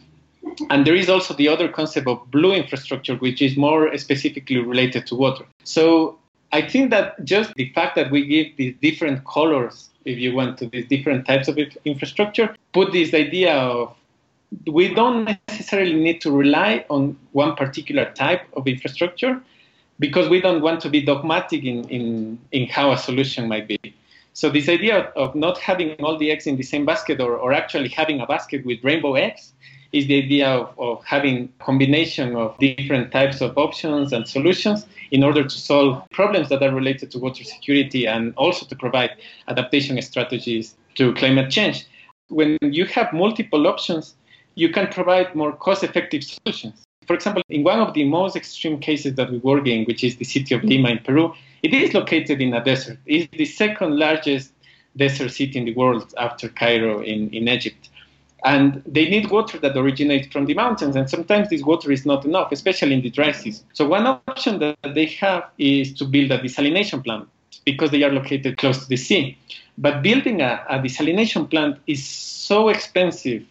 And 0.71 0.87
there 0.87 0.95
is 0.95 1.09
also 1.09 1.35
the 1.35 1.49
other 1.49 1.69
concept 1.69 2.07
of 2.07 2.31
blue 2.31 2.53
infrastructure, 2.53 3.17
which 3.17 3.43
is 3.43 3.57
more 3.57 3.97
specifically 3.97 4.59
related 4.59 5.07
to 5.09 5.15
water. 5.15 5.45
So 5.65 6.19
I 6.53 6.63
think 6.63 6.91
that 6.91 7.25
just 7.25 7.55
the 7.55 7.71
fact 7.71 7.97
that 7.97 8.11
we 8.11 8.27
give 8.27 8.57
these 8.57 8.75
different 8.81 9.25
colors, 9.25 9.91
if 10.05 10.19
you 10.19 10.35
want, 10.35 10.59
to 10.59 10.67
these 10.69 10.87
different 10.87 11.27
types 11.27 11.49
of 11.49 11.59
infrastructure, 11.85 12.55
put 12.73 12.93
this 12.93 13.13
idea 13.15 13.55
of 13.55 13.97
we 14.67 14.95
don't 14.95 15.25
necessarily 15.49 15.95
need 15.95 16.21
to 16.21 16.31
rely 16.31 16.85
on 16.89 17.17
one 17.33 17.57
particular 17.57 18.05
type 18.13 18.43
of 18.53 18.69
infrastructure 18.69 19.43
because 19.99 20.29
we 20.29 20.41
don't 20.41 20.63
want 20.63 20.81
to 20.81 20.91
be 20.91 21.01
dogmatic 21.03 21.65
in, 21.65 21.89
in, 21.89 22.39
in 22.53 22.69
how 22.69 22.93
a 22.93 22.99
solution 22.99 23.49
might 23.49 23.67
be. 23.67 23.79
So 24.33 24.51
this 24.51 24.69
idea 24.69 25.13
of 25.17 25.35
not 25.35 25.59
having 25.59 25.93
all 26.05 26.17
the 26.19 26.31
eggs 26.31 26.47
in 26.47 26.57
the 26.57 26.63
same 26.63 26.85
basket 26.85 27.21
or, 27.21 27.37
or 27.37 27.53
actually 27.53 27.89
having 27.89 28.21
a 28.21 28.27
basket 28.27 28.65
with 28.67 28.83
rainbow 28.83 29.15
eggs 29.15 29.53
is 29.95 30.09
the 30.09 30.19
idea 30.19 30.49
of, 30.49 30.77
of 30.79 31.05
having 31.05 31.49
combination 31.61 32.35
of 32.35 32.59
different 32.59 33.13
types 33.13 33.41
of 33.41 33.57
options 33.57 34.13
and 34.13 34.27
solutions 34.27 34.87
in 35.13 35.23
order 35.23 35.45
to 35.45 35.57
solve 35.57 36.03
problems 36.11 36.49
that 36.49 36.63
are 36.63 36.75
related 36.75 37.13
to 37.13 37.19
water 37.21 37.45
security 37.45 38.05
and 38.07 38.35
also 38.37 38.67
to 38.67 38.75
provide 38.75 39.11
adaptation 39.47 40.01
strategies 40.03 40.75
to 40.97 41.15
climate 41.15 41.49
change. 41.49 41.87
When 42.29 42.59
you 42.61 42.87
have 42.87 43.13
multiple 43.13 43.69
options, 43.69 44.15
you 44.57 44.69
can 44.71 44.89
provide 44.89 45.35
more 45.37 45.53
cost 45.53 45.85
effective 45.85 46.25
solutions. 46.25 46.85
For 47.07 47.15
example, 47.15 47.43
in 47.49 47.63
one 47.63 47.79
of 47.79 47.95
the 47.95 48.05
most 48.05 48.35
extreme 48.35 48.81
cases 48.81 49.15
that 49.15 49.31
we 49.31 49.39
work 49.39 49.67
in, 49.67 49.85
which 49.85 50.03
is 50.03 50.17
the 50.17 50.25
city 50.25 50.55
of 50.57 50.65
Lima 50.65 50.89
in 50.89 50.99
Peru, 50.99 51.35
it 51.63 51.73
is 51.73 51.95
located 51.95 52.41
in 52.41 52.53
a 52.53 52.65
desert. 52.65 52.99
It's 53.07 53.29
the 53.37 53.45
second 53.45 53.97
largest 53.97 54.53
desert 54.97 55.31
city 55.31 55.59
in 55.59 55.67
the 55.67 55.75
world 55.75 56.13
after 56.19 56.49
Cairo 56.49 57.01
in, 57.01 57.31
in 57.31 57.49
Egypt. 57.49 57.91
And 58.45 58.83
they 58.87 59.09
need 59.09 59.31
water 59.31 59.59
that 59.59 59.75
originates 59.77 60.27
from 60.29 60.45
the 60.45 60.55
mountains, 60.55 60.97
and 60.97 61.09
sometimes 61.09 61.49
this 61.49 61.63
water 61.63 61.91
is 61.91 62.05
not 62.05 62.27
enough, 62.27 62.53
especially 62.53 62.93
in 62.93 63.01
the 63.01 63.11
dry 63.11 63.33
season. 63.33 63.65
So, 63.73 63.87
one 63.89 64.07
option 64.07 64.59
that 64.59 64.77
they 64.95 65.07
have 65.07 65.45
is 65.57 65.95
to 65.95 66.05
build 66.05 66.31
a 66.31 66.39
desalination 66.39 67.03
plant 67.03 67.27
because 67.65 67.91
they 67.91 68.03
are 68.03 68.13
located 68.13 68.59
close 68.59 68.79
to 68.81 68.89
the 68.89 68.99
sea. 68.99 69.39
But 69.79 70.03
building 70.03 70.43
a, 70.43 70.63
a 70.69 70.79
desalination 70.79 71.49
plant 71.49 71.79
is 71.87 72.07
so 72.07 72.69
expensive 72.69 73.45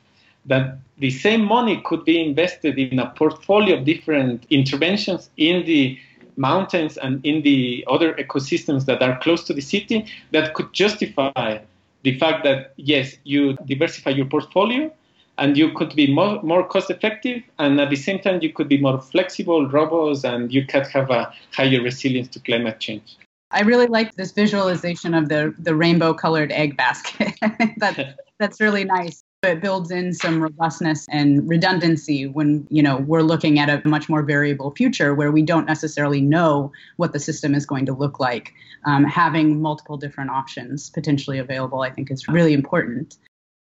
that 0.45 0.77
the 0.99 1.09
same 1.09 1.43
money 1.43 1.81
could 1.85 2.05
be 2.05 2.21
invested 2.21 2.77
in 2.77 2.99
a 2.99 3.09
portfolio 3.11 3.77
of 3.77 3.85
different 3.85 4.45
interventions 4.49 5.29
in 5.37 5.65
the 5.65 5.97
mountains 6.35 6.97
and 6.97 7.25
in 7.25 7.41
the 7.43 7.83
other 7.89 8.13
ecosystems 8.15 8.85
that 8.85 9.01
are 9.01 9.19
close 9.19 9.43
to 9.45 9.53
the 9.53 9.61
city 9.61 10.05
that 10.31 10.53
could 10.53 10.71
justify 10.73 11.57
the 12.03 12.17
fact 12.19 12.43
that 12.43 12.73
yes 12.77 13.15
you 13.23 13.53
diversify 13.65 14.11
your 14.11 14.25
portfolio 14.25 14.91
and 15.39 15.57
you 15.57 15.71
could 15.71 15.95
be 15.95 16.13
more, 16.13 16.41
more 16.43 16.67
cost 16.67 16.91
effective 16.91 17.41
and 17.57 17.81
at 17.81 17.89
the 17.89 17.95
same 17.95 18.19
time 18.19 18.39
you 18.41 18.53
could 18.53 18.69
be 18.69 18.77
more 18.77 19.01
flexible 19.01 19.67
robust 19.67 20.23
and 20.23 20.53
you 20.53 20.65
could 20.65 20.85
have 20.87 21.09
a 21.09 21.33
higher 21.51 21.81
resilience 21.81 22.27
to 22.27 22.39
climate 22.39 22.79
change 22.79 23.17
I 23.53 23.61
really 23.61 23.85
like 23.85 24.15
this 24.15 24.31
visualization 24.31 25.13
of 25.13 25.29
the 25.29 25.53
the 25.59 25.75
rainbow 25.75 26.13
colored 26.13 26.51
egg 26.51 26.75
basket. 26.75 27.33
that 27.77 28.15
that's 28.39 28.59
really 28.59 28.83
nice. 28.83 29.23
It 29.43 29.59
builds 29.59 29.91
in 29.91 30.13
some 30.13 30.41
robustness 30.41 31.05
and 31.09 31.47
redundancy 31.49 32.27
when 32.27 32.65
you 32.69 32.81
know 32.81 32.97
we're 32.97 33.21
looking 33.21 33.59
at 33.59 33.69
a 33.69 33.85
much 33.87 34.07
more 34.07 34.23
variable 34.23 34.71
future 34.71 35.13
where 35.13 35.31
we 35.31 35.41
don't 35.41 35.65
necessarily 35.65 36.21
know 36.21 36.71
what 36.95 37.11
the 37.11 37.19
system 37.19 37.53
is 37.53 37.65
going 37.65 37.85
to 37.87 37.93
look 37.93 38.19
like. 38.19 38.53
Um, 38.85 39.03
having 39.03 39.61
multiple 39.61 39.97
different 39.97 40.29
options 40.29 40.89
potentially 40.89 41.39
available, 41.39 41.81
I 41.81 41.89
think, 41.89 42.09
is 42.09 42.27
really 42.27 42.53
important. 42.53 43.17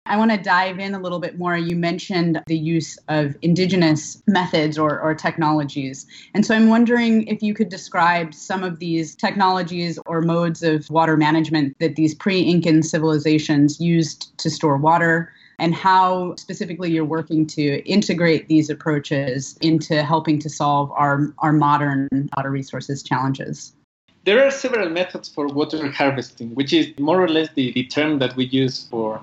I 0.06 0.16
want 0.16 0.32
to 0.32 0.38
dive 0.38 0.80
in 0.80 0.94
a 0.94 0.98
little 0.98 1.20
bit 1.20 1.38
more. 1.38 1.56
You 1.56 1.76
mentioned 1.76 2.42
the 2.46 2.58
use 2.58 2.98
of 3.08 3.36
indigenous 3.42 4.20
methods 4.26 4.76
or, 4.76 4.98
or 4.98 5.14
technologies. 5.14 6.04
And 6.34 6.44
so 6.44 6.54
I'm 6.54 6.68
wondering 6.68 7.28
if 7.28 7.42
you 7.42 7.54
could 7.54 7.68
describe 7.68 8.34
some 8.34 8.64
of 8.64 8.80
these 8.80 9.14
technologies 9.14 10.00
or 10.06 10.20
modes 10.20 10.64
of 10.64 10.90
water 10.90 11.16
management 11.16 11.76
that 11.78 11.94
these 11.94 12.14
pre 12.14 12.40
Incan 12.40 12.82
civilizations 12.82 13.78
used 13.80 14.36
to 14.38 14.50
store 14.50 14.76
water 14.76 15.32
and 15.60 15.74
how 15.74 16.34
specifically 16.36 16.90
you're 16.90 17.04
working 17.04 17.46
to 17.46 17.84
integrate 17.84 18.48
these 18.48 18.70
approaches 18.70 19.56
into 19.60 20.02
helping 20.02 20.38
to 20.40 20.48
solve 20.48 20.90
our, 20.92 21.32
our 21.38 21.52
modern 21.52 22.08
water 22.36 22.50
resources 22.50 23.02
challenges. 23.02 23.74
There 24.24 24.44
are 24.44 24.50
several 24.50 24.88
methods 24.88 25.28
for 25.28 25.46
water 25.46 25.90
harvesting, 25.90 26.54
which 26.54 26.72
is 26.72 26.98
more 26.98 27.22
or 27.22 27.28
less 27.28 27.48
the, 27.54 27.72
the 27.72 27.84
term 27.84 28.18
that 28.18 28.34
we 28.36 28.46
use 28.46 28.86
for 28.90 29.20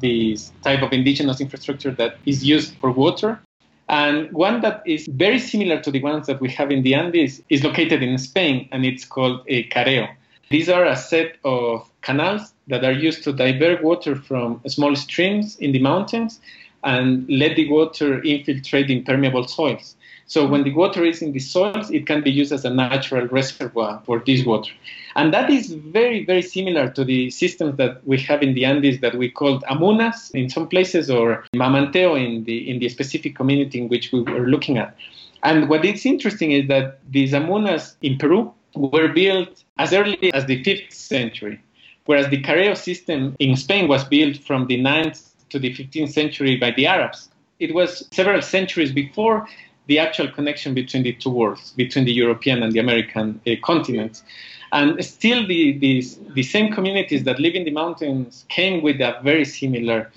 this 0.00 0.52
type 0.62 0.82
of 0.82 0.92
indigenous 0.92 1.40
infrastructure 1.40 1.92
that 1.92 2.18
is 2.26 2.44
used 2.44 2.74
for 2.80 2.90
water. 2.90 3.40
And 3.88 4.30
one 4.32 4.60
that 4.60 4.82
is 4.84 5.08
very 5.10 5.38
similar 5.38 5.80
to 5.80 5.90
the 5.90 6.02
ones 6.02 6.26
that 6.26 6.40
we 6.40 6.50
have 6.50 6.70
in 6.70 6.82
the 6.82 6.94
Andes 6.94 7.40
is 7.48 7.64
located 7.64 8.02
in 8.02 8.18
Spain, 8.18 8.68
and 8.70 8.84
it's 8.84 9.04
called 9.04 9.40
a 9.46 9.68
careo. 9.68 10.08
These 10.50 10.68
are 10.68 10.86
a 10.86 10.96
set 10.96 11.36
of 11.44 11.90
canals 12.00 12.54
that 12.68 12.84
are 12.84 12.92
used 12.92 13.22
to 13.24 13.32
divert 13.32 13.82
water 13.82 14.16
from 14.16 14.60
small 14.66 14.96
streams 14.96 15.56
in 15.56 15.72
the 15.72 15.78
mountains 15.78 16.40
and 16.84 17.28
let 17.28 17.56
the 17.56 17.68
water 17.68 18.22
infiltrate 18.22 18.90
impermeable 18.90 19.46
soils. 19.46 19.96
So 20.26 20.46
when 20.46 20.62
the 20.62 20.74
water 20.74 21.04
is 21.04 21.22
in 21.22 21.32
the 21.32 21.38
soils, 21.38 21.90
it 21.90 22.06
can 22.06 22.22
be 22.22 22.30
used 22.30 22.52
as 22.52 22.64
a 22.64 22.70
natural 22.70 23.26
reservoir 23.28 24.02
for 24.04 24.22
this 24.26 24.44
water. 24.44 24.72
And 25.16 25.32
that 25.32 25.50
is 25.50 25.72
very, 25.72 26.24
very 26.24 26.42
similar 26.42 26.90
to 26.90 27.04
the 27.04 27.30
systems 27.30 27.76
that 27.78 28.06
we 28.06 28.18
have 28.18 28.42
in 28.42 28.54
the 28.54 28.66
Andes 28.66 29.00
that 29.00 29.16
we 29.16 29.30
called 29.30 29.64
amunas 29.64 30.30
in 30.34 30.50
some 30.50 30.68
places 30.68 31.10
or 31.10 31.44
mamanteo 31.54 32.14
in 32.14 32.44
the, 32.44 32.70
in 32.70 32.78
the 32.78 32.88
specific 32.90 33.34
community 33.34 33.80
in 33.80 33.88
which 33.88 34.12
we 34.12 34.20
were 34.20 34.46
looking 34.46 34.76
at. 34.76 34.94
And 35.42 35.68
what 35.68 35.84
is 35.84 36.04
interesting 36.04 36.52
is 36.52 36.68
that 36.68 36.98
these 37.10 37.32
amunas 37.32 37.94
in 38.02 38.18
Peru 38.18 38.52
were 38.74 39.08
built 39.08 39.64
as 39.78 39.92
early 39.92 40.32
as 40.32 40.46
the 40.46 40.62
5th 40.62 40.92
century, 40.92 41.60
whereas 42.06 42.28
the 42.28 42.42
careo 42.42 42.76
system 42.76 43.36
in 43.38 43.56
Spain 43.56 43.88
was 43.88 44.04
built 44.04 44.36
from 44.38 44.66
the 44.66 44.78
9th 44.78 45.30
to 45.50 45.58
the 45.58 45.74
15th 45.74 46.12
century 46.12 46.56
by 46.56 46.70
the 46.72 46.86
Arabs. 46.86 47.30
It 47.58 47.74
was 47.74 48.06
several 48.12 48.42
centuries 48.42 48.92
before 48.92 49.48
the 49.86 49.98
actual 49.98 50.28
connection 50.28 50.74
between 50.74 51.02
the 51.02 51.14
two 51.14 51.30
worlds, 51.30 51.72
between 51.72 52.04
the 52.04 52.12
European 52.12 52.62
and 52.62 52.72
the 52.72 52.78
American 52.78 53.40
uh, 53.46 53.52
continents. 53.62 54.22
And 54.70 55.02
still, 55.02 55.46
the, 55.46 55.78
the, 55.78 56.04
the, 56.34 56.42
same 56.42 56.72
communities 56.72 57.24
that 57.24 57.40
live 57.40 57.54
in 57.54 57.64
the 57.64 57.70
mountains 57.70 58.44
came 58.50 58.82
with 58.82 59.00
a 59.00 59.18
very 59.24 59.46
similar 59.46 60.12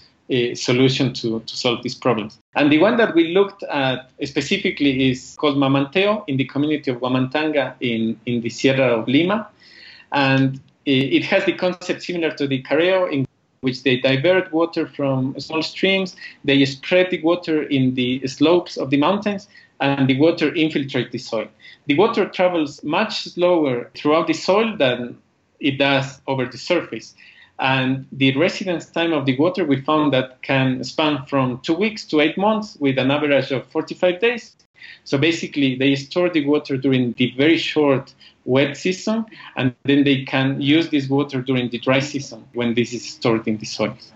solution 0.55 1.13
to, 1.13 1.39
to 1.41 1.55
solve 1.55 1.83
these 1.83 1.95
problems. 1.95 2.37
And 2.55 2.71
the 2.71 2.79
one 2.79 2.97
that 2.97 3.15
we 3.15 3.33
looked 3.33 3.63
at 3.63 4.09
specifically 4.23 5.09
is 5.09 5.35
called 5.39 5.57
Mamanteo 5.57 6.23
in 6.27 6.37
the 6.37 6.45
community 6.45 6.91
of 6.91 6.97
Huamantanga 6.97 7.75
in, 7.79 8.19
in 8.25 8.41
the 8.41 8.49
Sierra 8.49 8.99
of 8.99 9.07
Lima. 9.07 9.47
And 10.11 10.59
it 10.85 11.23
has 11.25 11.45
the 11.45 11.53
concept 11.53 12.03
similar 12.03 12.31
to 12.31 12.47
the 12.47 12.61
Careo, 12.63 13.11
in 13.11 13.25
which 13.61 13.83
they 13.83 13.97
divert 13.97 14.51
water 14.51 14.87
from 14.87 15.39
small 15.39 15.61
streams, 15.61 16.15
they 16.43 16.65
spread 16.65 17.11
the 17.11 17.21
water 17.21 17.63
in 17.63 17.93
the 17.93 18.25
slopes 18.27 18.77
of 18.77 18.89
the 18.89 18.97
mountains, 18.97 19.47
and 19.79 20.07
the 20.07 20.19
water 20.19 20.51
infiltrates 20.51 21.11
the 21.11 21.17
soil. 21.17 21.47
The 21.85 21.95
water 21.95 22.25
travels 22.27 22.83
much 22.83 23.23
slower 23.23 23.89
throughout 23.95 24.27
the 24.27 24.33
soil 24.33 24.75
than 24.77 25.17
it 25.59 25.77
does 25.77 26.21
over 26.27 26.45
the 26.45 26.57
surface. 26.57 27.13
And 27.61 28.07
the 28.11 28.35
residence 28.35 28.87
time 28.87 29.13
of 29.13 29.27
the 29.27 29.37
water 29.37 29.63
we 29.63 29.81
found 29.81 30.11
that 30.13 30.41
can 30.41 30.83
span 30.83 31.25
from 31.27 31.61
two 31.61 31.75
weeks 31.75 32.05
to 32.05 32.19
eight 32.19 32.35
months 32.35 32.75
with 32.79 32.97
an 32.97 33.11
average 33.11 33.51
of 33.51 33.67
45 33.67 34.19
days. 34.19 34.55
So 35.03 35.19
basically, 35.19 35.75
they 35.75 35.95
store 35.95 36.29
the 36.29 36.43
water 36.43 36.75
during 36.75 37.13
the 37.13 37.31
very 37.37 37.57
short 37.57 38.15
wet 38.45 38.75
season, 38.77 39.25
and 39.55 39.75
then 39.83 40.03
they 40.03 40.25
can 40.25 40.59
use 40.59 40.89
this 40.89 41.07
water 41.07 41.39
during 41.43 41.69
the 41.69 41.77
dry 41.77 41.99
season 41.99 42.43
when 42.53 42.73
this 42.73 42.93
is 42.93 43.07
stored 43.07 43.47
in 43.47 43.57
the 43.57 43.65
soils. 43.65 44.11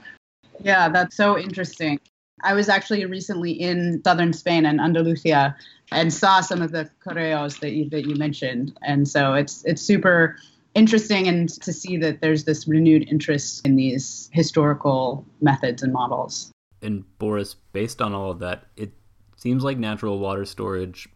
Yeah, 0.63 0.89
that's 0.89 1.15
so 1.15 1.37
interesting. 1.37 1.99
I 2.43 2.53
was 2.53 2.67
actually 2.67 3.05
recently 3.05 3.51
in 3.51 4.01
southern 4.03 4.33
Spain 4.33 4.65
and 4.65 4.81
Andalusia 4.81 5.55
and 5.91 6.11
saw 6.11 6.41
some 6.41 6.63
of 6.63 6.71
the 6.71 6.89
careos 6.99 7.59
that 7.59 7.71
you 7.73 7.89
that 7.89 8.05
you 8.05 8.15
mentioned, 8.15 8.75
and 8.81 9.07
so 9.07 9.35
it's 9.35 9.63
it's 9.65 9.83
super 9.83 10.37
interesting 10.75 11.27
and 11.27 11.49
to 11.61 11.73
see 11.73 11.97
that 11.97 12.21
there's 12.21 12.43
this 12.43 12.67
renewed 12.67 13.07
interest 13.09 13.65
in 13.65 13.75
these 13.75 14.29
historical 14.33 15.25
methods 15.41 15.81
and 15.81 15.91
models. 15.91 16.51
And 16.81 17.03
Boris, 17.17 17.55
based 17.73 18.01
on 18.01 18.13
all 18.13 18.29
of 18.29 18.39
that, 18.39 18.65
it 18.77 18.91
seems 19.37 19.63
like 19.63 19.77
natural 19.77 20.19
water 20.19 20.45
storage 20.45 21.07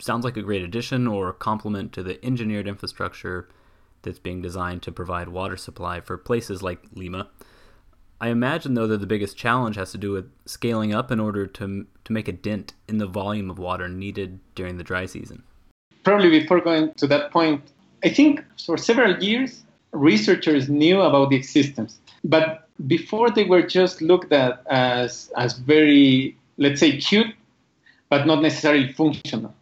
sounds 0.00 0.24
like 0.24 0.36
a 0.36 0.42
great 0.42 0.62
addition 0.62 1.06
or 1.06 1.28
a 1.28 1.34
complement 1.34 1.92
to 1.92 2.02
the 2.02 2.24
engineered 2.24 2.66
infrastructure 2.68 3.48
that's 4.02 4.18
being 4.18 4.40
designed 4.40 4.82
to 4.82 4.92
provide 4.92 5.28
water 5.28 5.56
supply 5.56 6.00
for 6.00 6.16
places 6.16 6.62
like 6.62 6.80
Lima. 6.92 7.28
I 8.20 8.28
imagine, 8.28 8.74
though, 8.74 8.86
that 8.88 8.98
the 9.00 9.06
biggest 9.06 9.36
challenge 9.36 9.76
has 9.76 9.92
to 9.92 9.98
do 9.98 10.12
with 10.12 10.30
scaling 10.44 10.92
up 10.92 11.12
in 11.12 11.20
order 11.20 11.46
to, 11.46 11.86
to 12.04 12.12
make 12.12 12.26
a 12.26 12.32
dent 12.32 12.74
in 12.88 12.98
the 12.98 13.06
volume 13.06 13.50
of 13.50 13.58
water 13.58 13.88
needed 13.88 14.40
during 14.54 14.76
the 14.76 14.84
dry 14.84 15.06
season. 15.06 15.44
Probably 16.02 16.30
before 16.30 16.60
going 16.60 16.94
to 16.94 17.06
that 17.06 17.30
point, 17.30 17.72
I 18.04 18.08
think 18.08 18.44
for 18.64 18.76
several 18.76 19.22
years, 19.22 19.62
researchers 19.92 20.68
knew 20.68 21.00
about 21.00 21.30
these 21.30 21.48
systems. 21.50 21.98
But 22.24 22.68
before 22.86 23.30
they 23.30 23.44
were 23.44 23.62
just 23.62 24.00
looked 24.00 24.32
at 24.32 24.62
as, 24.68 25.30
as 25.36 25.58
very, 25.58 26.36
let's 26.58 26.80
say, 26.80 26.96
cute, 26.98 27.34
but 28.08 28.26
not 28.26 28.42
necessarily 28.42 28.92
functional. 28.92 29.54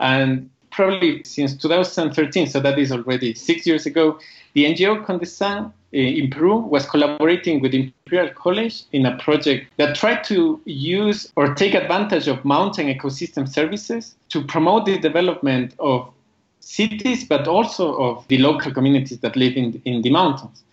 And 0.00 0.50
probably 0.70 1.22
since 1.24 1.56
2013, 1.56 2.46
so 2.46 2.60
that 2.60 2.78
is 2.78 2.92
already 2.92 3.34
six 3.34 3.66
years 3.66 3.86
ago, 3.86 4.18
the 4.54 4.64
NGO 4.64 5.04
Condesan 5.04 5.72
eh, 5.92 5.98
in 5.98 6.30
Peru 6.30 6.58
was 6.58 6.86
collaborating 6.86 7.60
with 7.60 7.74
Imperial 7.74 8.32
College 8.34 8.84
in 8.92 9.06
a 9.06 9.16
project 9.18 9.70
that 9.78 9.94
tried 9.94 10.24
to 10.24 10.60
use 10.64 11.32
or 11.36 11.54
take 11.54 11.74
advantage 11.74 12.28
of 12.28 12.44
mountain 12.44 12.86
ecosystem 12.88 13.48
services 13.48 14.14
to 14.28 14.42
promote 14.44 14.86
the 14.86 14.98
development 14.98 15.74
of 15.78 16.10
cities, 16.66 17.24
but 17.24 17.46
also 17.46 17.94
of 17.94 18.26
the 18.26 18.38
local 18.38 18.72
communities 18.72 19.20
that 19.20 19.36
live 19.36 19.56
in, 19.56 19.80
in 19.84 20.02
the 20.02 20.10
mountains. 20.10 20.64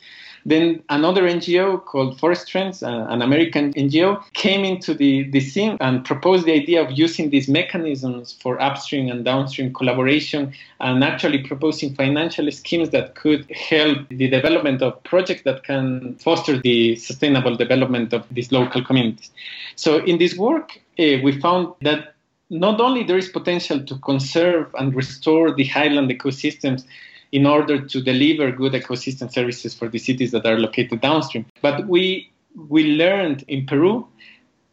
Then 0.45 0.83
another 0.89 1.23
NGO 1.23 1.85
called 1.85 2.19
Forest 2.19 2.49
Trends, 2.49 2.83
uh, 2.83 3.05
an 3.09 3.21
American 3.21 3.71
NGO, 3.73 4.21
came 4.33 4.65
into 4.65 4.93
the, 4.93 5.23
the 5.29 5.39
scene 5.39 5.77
and 5.79 6.03
proposed 6.03 6.45
the 6.45 6.51
idea 6.51 6.83
of 6.83 6.91
using 6.91 7.29
these 7.29 7.47
mechanisms 7.47 8.33
for 8.41 8.61
upstream 8.61 9.09
and 9.09 9.23
downstream 9.23 9.73
collaboration 9.73 10.53
and 10.81 11.03
actually 11.03 11.43
proposing 11.43 11.95
financial 11.95 12.51
schemes 12.51 12.89
that 12.89 13.15
could 13.15 13.49
help 13.51 13.99
the 14.09 14.27
development 14.27 14.81
of 14.81 15.01
projects 15.03 15.43
that 15.43 15.63
can 15.63 16.15
foster 16.15 16.59
the 16.59 16.97
sustainable 16.97 17.55
development 17.55 18.11
of 18.11 18.25
these 18.31 18.51
local 18.51 18.83
communities. 18.83 19.31
So 19.75 20.03
in 20.03 20.17
this 20.17 20.35
work, 20.35 20.81
uh, 20.99 21.23
we 21.23 21.39
found 21.39 21.73
that 21.81 22.12
not 22.49 22.79
only 22.79 23.03
there 23.03 23.17
is 23.17 23.29
potential 23.29 23.79
to 23.83 23.97
conserve 23.99 24.73
and 24.77 24.95
restore 24.95 25.53
the 25.53 25.63
highland 25.65 26.09
ecosystems 26.09 26.83
in 27.31 27.47
order 27.47 27.81
to 27.81 28.01
deliver 28.01 28.51
good 28.51 28.73
ecosystem 28.73 29.31
services 29.31 29.73
for 29.73 29.87
the 29.89 29.97
cities 29.97 30.31
that 30.31 30.45
are 30.45 30.59
located 30.59 31.01
downstream, 31.01 31.45
but 31.61 31.87
we 31.87 32.29
we 32.69 32.95
learned 32.95 33.43
in 33.47 33.65
Peru 33.65 34.07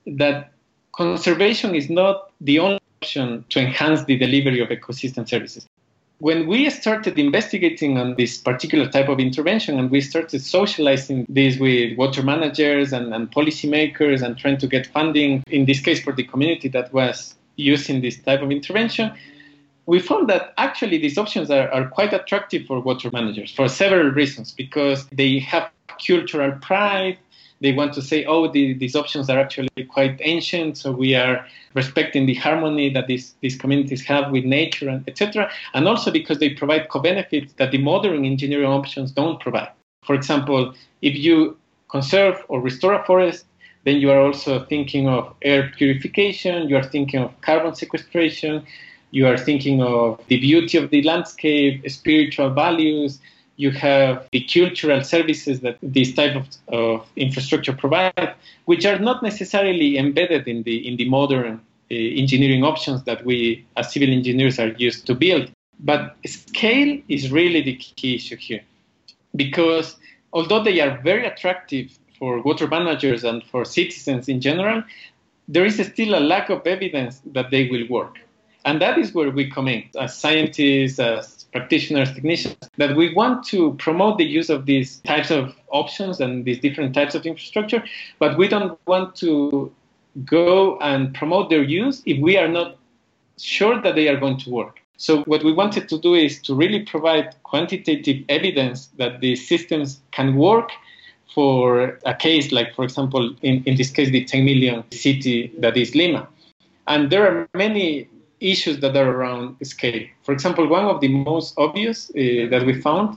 that 0.06 0.52
conservation 0.92 1.74
is 1.74 1.88
not 1.88 2.30
the 2.40 2.58
only 2.58 2.80
option 3.00 3.44
to 3.48 3.60
enhance 3.60 4.04
the 4.04 4.16
delivery 4.18 4.60
of 4.60 4.68
ecosystem 4.68 5.26
services. 5.26 5.66
When 6.18 6.46
we 6.46 6.68
started 6.68 7.18
investigating 7.18 7.96
on 7.96 8.16
this 8.16 8.36
particular 8.36 8.86
type 8.90 9.08
of 9.08 9.18
intervention 9.18 9.78
and 9.78 9.90
we 9.90 10.02
started 10.02 10.42
socializing 10.42 11.24
this 11.30 11.58
with 11.58 11.96
water 11.96 12.22
managers 12.22 12.92
and, 12.92 13.14
and 13.14 13.32
policymakers 13.32 14.20
and 14.20 14.36
trying 14.36 14.58
to 14.58 14.66
get 14.66 14.86
funding, 14.88 15.42
in 15.46 15.64
this 15.64 15.80
case 15.80 16.02
for 16.02 16.12
the 16.12 16.24
community 16.24 16.68
that 16.68 16.92
was 16.92 17.36
using 17.60 18.00
this 18.00 18.18
type 18.18 18.42
of 18.42 18.50
intervention, 18.50 19.12
we 19.86 19.98
found 19.98 20.28
that 20.28 20.54
actually 20.56 20.98
these 20.98 21.18
options 21.18 21.50
are, 21.50 21.68
are 21.70 21.88
quite 21.88 22.12
attractive 22.12 22.66
for 22.66 22.80
water 22.80 23.10
managers 23.12 23.52
for 23.52 23.68
several 23.68 24.08
reasons 24.10 24.52
because 24.52 25.06
they 25.06 25.38
have 25.38 25.70
cultural 26.06 26.52
pride, 26.60 27.18
they 27.60 27.72
want 27.72 27.92
to 27.94 28.02
say, 28.02 28.24
oh, 28.24 28.50
the, 28.50 28.72
these 28.74 28.96
options 28.96 29.28
are 29.28 29.38
actually 29.38 29.68
quite 29.88 30.18
ancient, 30.22 30.78
so 30.78 30.92
we 30.92 31.14
are 31.14 31.46
respecting 31.74 32.26
the 32.26 32.34
harmony 32.34 32.88
that 32.90 33.06
these, 33.06 33.34
these 33.40 33.56
communities 33.56 34.02
have 34.04 34.30
with 34.30 34.44
nature, 34.44 34.88
and 34.88 35.06
etc. 35.08 35.50
And 35.74 35.86
also 35.86 36.10
because 36.10 36.38
they 36.38 36.50
provide 36.50 36.88
co-benefits 36.88 37.52
that 37.54 37.70
the 37.70 37.78
modern 37.78 38.24
engineering 38.24 38.66
options 38.70 39.12
don't 39.12 39.40
provide. 39.40 39.70
For 40.04 40.14
example, 40.14 40.74
if 41.02 41.14
you 41.16 41.58
conserve 41.90 42.42
or 42.48 42.60
restore 42.60 42.94
a 42.94 43.04
forest, 43.04 43.44
then 43.84 43.96
you 43.96 44.10
are 44.10 44.20
also 44.20 44.64
thinking 44.66 45.08
of 45.08 45.34
air 45.42 45.72
purification, 45.76 46.68
you 46.68 46.76
are 46.76 46.82
thinking 46.82 47.20
of 47.20 47.40
carbon 47.40 47.74
sequestration, 47.74 48.64
you 49.10 49.26
are 49.26 49.38
thinking 49.38 49.82
of 49.82 50.20
the 50.28 50.38
beauty 50.38 50.78
of 50.78 50.90
the 50.90 51.02
landscape, 51.02 51.88
spiritual 51.90 52.50
values, 52.50 53.18
you 53.56 53.70
have 53.70 54.26
the 54.32 54.40
cultural 54.40 55.02
services 55.04 55.60
that 55.60 55.76
this 55.82 56.14
type 56.14 56.34
of, 56.34 56.46
of 56.68 57.06
infrastructure 57.16 57.74
provide, 57.74 58.34
which 58.64 58.86
are 58.86 58.98
not 58.98 59.22
necessarily 59.22 59.98
embedded 59.98 60.48
in 60.48 60.62
the 60.62 60.76
in 60.88 60.96
the 60.96 61.08
modern 61.08 61.60
uh, 61.90 61.94
engineering 62.22 62.64
options 62.64 63.02
that 63.04 63.24
we 63.24 63.64
as 63.76 63.92
civil 63.92 64.10
engineers 64.10 64.58
are 64.58 64.72
used 64.78 65.06
to 65.06 65.14
build. 65.14 65.50
But 65.78 66.16
scale 66.24 67.00
is 67.08 67.30
really 67.30 67.62
the 67.62 67.76
key 67.76 68.14
issue 68.16 68.36
here, 68.36 68.62
because 69.36 69.96
although 70.32 70.62
they 70.62 70.80
are 70.80 70.98
very 71.02 71.26
attractive 71.26 71.98
for 72.20 72.40
water 72.42 72.68
managers 72.68 73.24
and 73.24 73.42
for 73.42 73.64
citizens 73.64 74.28
in 74.28 74.40
general, 74.40 74.84
there 75.48 75.64
is 75.64 75.84
still 75.84 76.14
a 76.14 76.20
lack 76.20 76.50
of 76.50 76.64
evidence 76.66 77.20
that 77.32 77.50
they 77.50 77.68
will 77.68 77.88
work. 77.88 78.18
And 78.64 78.80
that 78.82 78.98
is 78.98 79.14
where 79.14 79.30
we 79.30 79.50
come 79.50 79.68
in 79.68 79.84
as 79.98 80.16
scientists, 80.16 80.98
as 81.00 81.46
practitioners, 81.50 82.12
technicians, 82.12 82.56
that 82.76 82.94
we 82.94 83.12
want 83.14 83.42
to 83.46 83.72
promote 83.78 84.18
the 84.18 84.24
use 84.24 84.50
of 84.50 84.66
these 84.66 84.98
types 84.98 85.30
of 85.30 85.54
options 85.70 86.20
and 86.20 86.44
these 86.44 86.60
different 86.60 86.94
types 86.94 87.14
of 87.14 87.24
infrastructure, 87.24 87.82
but 88.18 88.36
we 88.36 88.46
don't 88.46 88.78
want 88.86 89.16
to 89.16 89.72
go 90.24 90.78
and 90.80 91.14
promote 91.14 91.48
their 91.48 91.62
use 91.62 92.02
if 92.04 92.20
we 92.20 92.36
are 92.36 92.48
not 92.48 92.76
sure 93.38 93.80
that 93.80 93.94
they 93.94 94.08
are 94.08 94.20
going 94.20 94.36
to 94.36 94.50
work. 94.50 94.78
So 94.98 95.22
what 95.22 95.42
we 95.42 95.54
wanted 95.54 95.88
to 95.88 95.98
do 95.98 96.14
is 96.14 96.42
to 96.42 96.54
really 96.54 96.80
provide 96.80 97.34
quantitative 97.44 98.22
evidence 98.28 98.88
that 98.98 99.20
these 99.20 99.48
systems 99.48 100.02
can 100.10 100.36
work 100.36 100.70
for 101.34 101.98
a 102.04 102.14
case 102.14 102.52
like, 102.52 102.74
for 102.74 102.84
example, 102.84 103.34
in, 103.42 103.62
in 103.64 103.76
this 103.76 103.90
case, 103.90 104.10
the 104.10 104.24
10 104.24 104.44
million 104.44 104.84
city 104.90 105.52
that 105.58 105.76
is 105.76 105.94
Lima. 105.94 106.28
And 106.86 107.10
there 107.10 107.26
are 107.26 107.48
many 107.54 108.08
issues 108.40 108.80
that 108.80 108.96
are 108.96 109.10
around 109.10 109.56
scale. 109.62 110.06
For 110.22 110.32
example, 110.32 110.66
one 110.66 110.84
of 110.84 111.00
the 111.00 111.08
most 111.08 111.54
obvious 111.58 112.10
uh, 112.10 112.48
that 112.50 112.64
we 112.66 112.80
found 112.80 113.16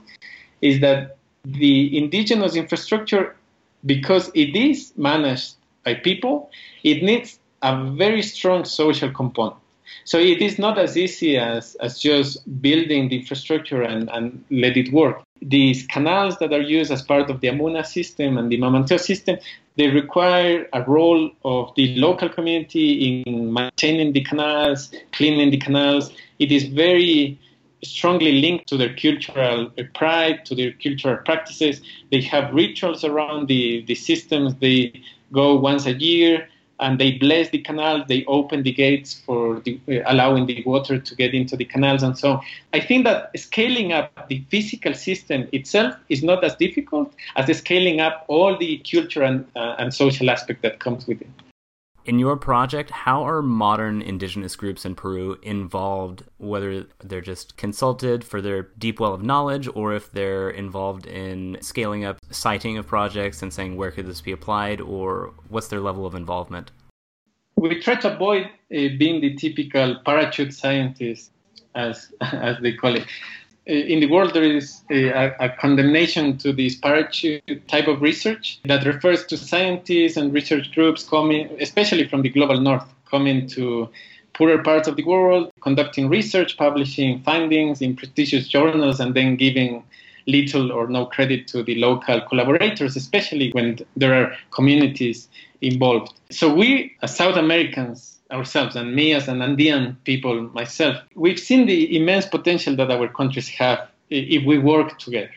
is 0.60 0.80
that 0.80 1.16
the 1.44 1.96
indigenous 1.96 2.56
infrastructure, 2.56 3.34
because 3.84 4.30
it 4.34 4.54
is 4.54 4.92
managed 4.96 5.56
by 5.84 5.94
people, 5.94 6.50
it 6.82 7.02
needs 7.02 7.38
a 7.62 7.84
very 7.92 8.22
strong 8.22 8.64
social 8.64 9.10
component. 9.10 9.56
So 10.04 10.18
it 10.18 10.42
is 10.42 10.58
not 10.58 10.78
as 10.78 10.96
easy 10.96 11.38
as, 11.38 11.74
as 11.76 11.98
just 11.98 12.44
building 12.60 13.08
the 13.08 13.18
infrastructure 13.18 13.82
and, 13.82 14.10
and 14.10 14.44
let 14.50 14.76
it 14.76 14.92
work. 14.92 15.23
These 15.46 15.86
canals 15.86 16.38
that 16.38 16.52
are 16.52 16.60
used 16.60 16.90
as 16.90 17.02
part 17.02 17.28
of 17.30 17.40
the 17.40 17.48
Amuna 17.48 17.84
system 17.84 18.38
and 18.38 18.50
the 18.50 18.58
Mamanteo 18.58 18.98
system, 18.98 19.36
they 19.76 19.88
require 19.88 20.68
a 20.72 20.82
role 20.82 21.30
of 21.44 21.74
the 21.76 21.94
local 21.96 22.28
community 22.28 23.22
in 23.26 23.52
maintaining 23.52 24.12
the 24.12 24.22
canals, 24.22 24.90
cleaning 25.12 25.50
the 25.50 25.58
canals. 25.58 26.12
It 26.38 26.50
is 26.50 26.64
very 26.64 27.38
strongly 27.82 28.40
linked 28.40 28.66
to 28.68 28.76
their 28.76 28.94
cultural 28.94 29.70
pride, 29.94 30.46
to 30.46 30.54
their 30.54 30.72
cultural 30.72 31.18
practices. 31.18 31.82
They 32.10 32.22
have 32.22 32.54
rituals 32.54 33.04
around 33.04 33.48
the, 33.48 33.84
the 33.84 33.94
systems. 33.94 34.54
They 34.56 35.02
go 35.32 35.56
once 35.56 35.84
a 35.86 35.92
year 35.92 36.48
and 36.84 36.98
they 37.00 37.12
bless 37.12 37.50
the 37.50 37.58
canal. 37.68 38.04
They 38.06 38.24
open 38.26 38.62
the 38.62 38.72
gates 38.72 39.14
for 39.26 39.60
the, 39.60 39.80
uh, 39.88 40.02
allowing 40.12 40.46
the 40.46 40.62
water 40.64 40.98
to 40.98 41.14
get 41.22 41.32
into 41.34 41.56
the 41.56 41.64
canals 41.64 42.02
and 42.02 42.16
so 42.16 42.32
on. 42.32 42.40
I 42.74 42.80
think 42.80 43.04
that 43.04 43.30
scaling 43.38 43.92
up 43.92 44.28
the 44.28 44.44
physical 44.50 44.94
system 44.94 45.48
itself 45.52 45.94
is 46.08 46.22
not 46.22 46.44
as 46.44 46.54
difficult 46.56 47.14
as 47.36 47.46
scaling 47.56 48.00
up 48.00 48.24
all 48.28 48.58
the 48.58 48.82
cultural 48.90 49.28
and, 49.28 49.46
uh, 49.56 49.76
and 49.80 49.94
social 49.94 50.28
aspect 50.30 50.60
that 50.62 50.78
comes 50.80 51.06
with 51.06 51.20
it. 51.22 51.43
In 52.04 52.18
your 52.18 52.36
project, 52.36 52.90
how 52.90 53.22
are 53.22 53.40
modern 53.40 54.02
indigenous 54.02 54.56
groups 54.56 54.84
in 54.84 54.94
Peru 54.94 55.38
involved, 55.42 56.22
whether 56.36 56.84
they're 57.02 57.22
just 57.22 57.56
consulted 57.56 58.22
for 58.22 58.42
their 58.42 58.64
deep 58.76 59.00
well 59.00 59.14
of 59.14 59.22
knowledge 59.22 59.68
or 59.74 59.94
if 59.94 60.12
they're 60.12 60.50
involved 60.50 61.06
in 61.06 61.56
scaling 61.62 62.04
up 62.04 62.18
citing 62.30 62.76
of 62.76 62.86
projects 62.86 63.40
and 63.40 63.54
saying 63.54 63.76
where 63.76 63.90
could 63.90 64.06
this 64.06 64.20
be 64.20 64.32
applied 64.32 64.82
or 64.82 65.32
what's 65.48 65.68
their 65.68 65.80
level 65.80 66.04
of 66.04 66.14
involvement? 66.14 66.72
We 67.56 67.80
try 67.80 67.94
to 67.94 68.14
avoid 68.14 68.46
uh, 68.46 68.48
being 68.98 69.22
the 69.22 69.34
typical 69.36 69.96
parachute 70.04 70.52
scientist, 70.52 71.30
as, 71.74 72.12
as 72.20 72.58
they 72.60 72.74
call 72.74 72.96
it. 72.96 73.06
Uh, 73.68 73.72
in 73.72 74.00
the 74.00 74.06
world, 74.06 74.34
there 74.34 74.42
is 74.42 74.82
a, 74.90 75.32
a, 75.40 75.48
condemnation 75.58 76.36
to 76.36 76.52
this 76.52 76.74
parachute 76.74 77.66
type 77.66 77.88
of 77.88 78.02
research 78.02 78.60
that 78.64 78.84
refers 78.84 79.24
to 79.24 79.38
scientists 79.38 80.18
and 80.18 80.34
research 80.34 80.70
groups 80.72 81.08
coming, 81.08 81.48
especially 81.60 82.06
from 82.06 82.20
the 82.20 82.28
global 82.28 82.60
north, 82.60 82.84
coming 83.10 83.46
to 83.46 83.88
poorer 84.34 84.62
parts 84.62 84.86
of 84.86 84.96
the 84.96 85.04
world, 85.04 85.50
conducting 85.62 86.10
research, 86.10 86.58
publishing 86.58 87.22
findings 87.22 87.80
in 87.80 87.96
prestigious 87.96 88.48
journals, 88.48 89.00
and 89.00 89.14
then 89.14 89.36
giving 89.36 89.82
little 90.26 90.72
or 90.72 90.86
no 90.86 91.06
credit 91.06 91.46
to 91.48 91.62
the 91.62 91.74
local 91.76 92.20
collaborators, 92.22 92.96
especially 92.96 93.50
when 93.52 93.78
there 93.96 94.14
are 94.14 94.36
communities 94.50 95.28
involved. 95.60 96.12
So 96.30 96.52
we, 96.52 96.96
as 97.02 97.16
South 97.16 97.36
Americans, 97.36 98.13
ourselves 98.34 98.76
and 98.76 98.94
me 98.94 99.12
as 99.12 99.28
an 99.28 99.40
Andean 99.40 99.96
people 100.04 100.42
myself, 100.60 100.96
we've 101.14 101.38
seen 101.38 101.66
the 101.66 101.96
immense 101.96 102.26
potential 102.26 102.74
that 102.76 102.90
our 102.90 103.08
countries 103.08 103.48
have 103.48 103.88
if 104.10 104.44
we 104.44 104.58
work 104.58 104.98
together. 104.98 105.32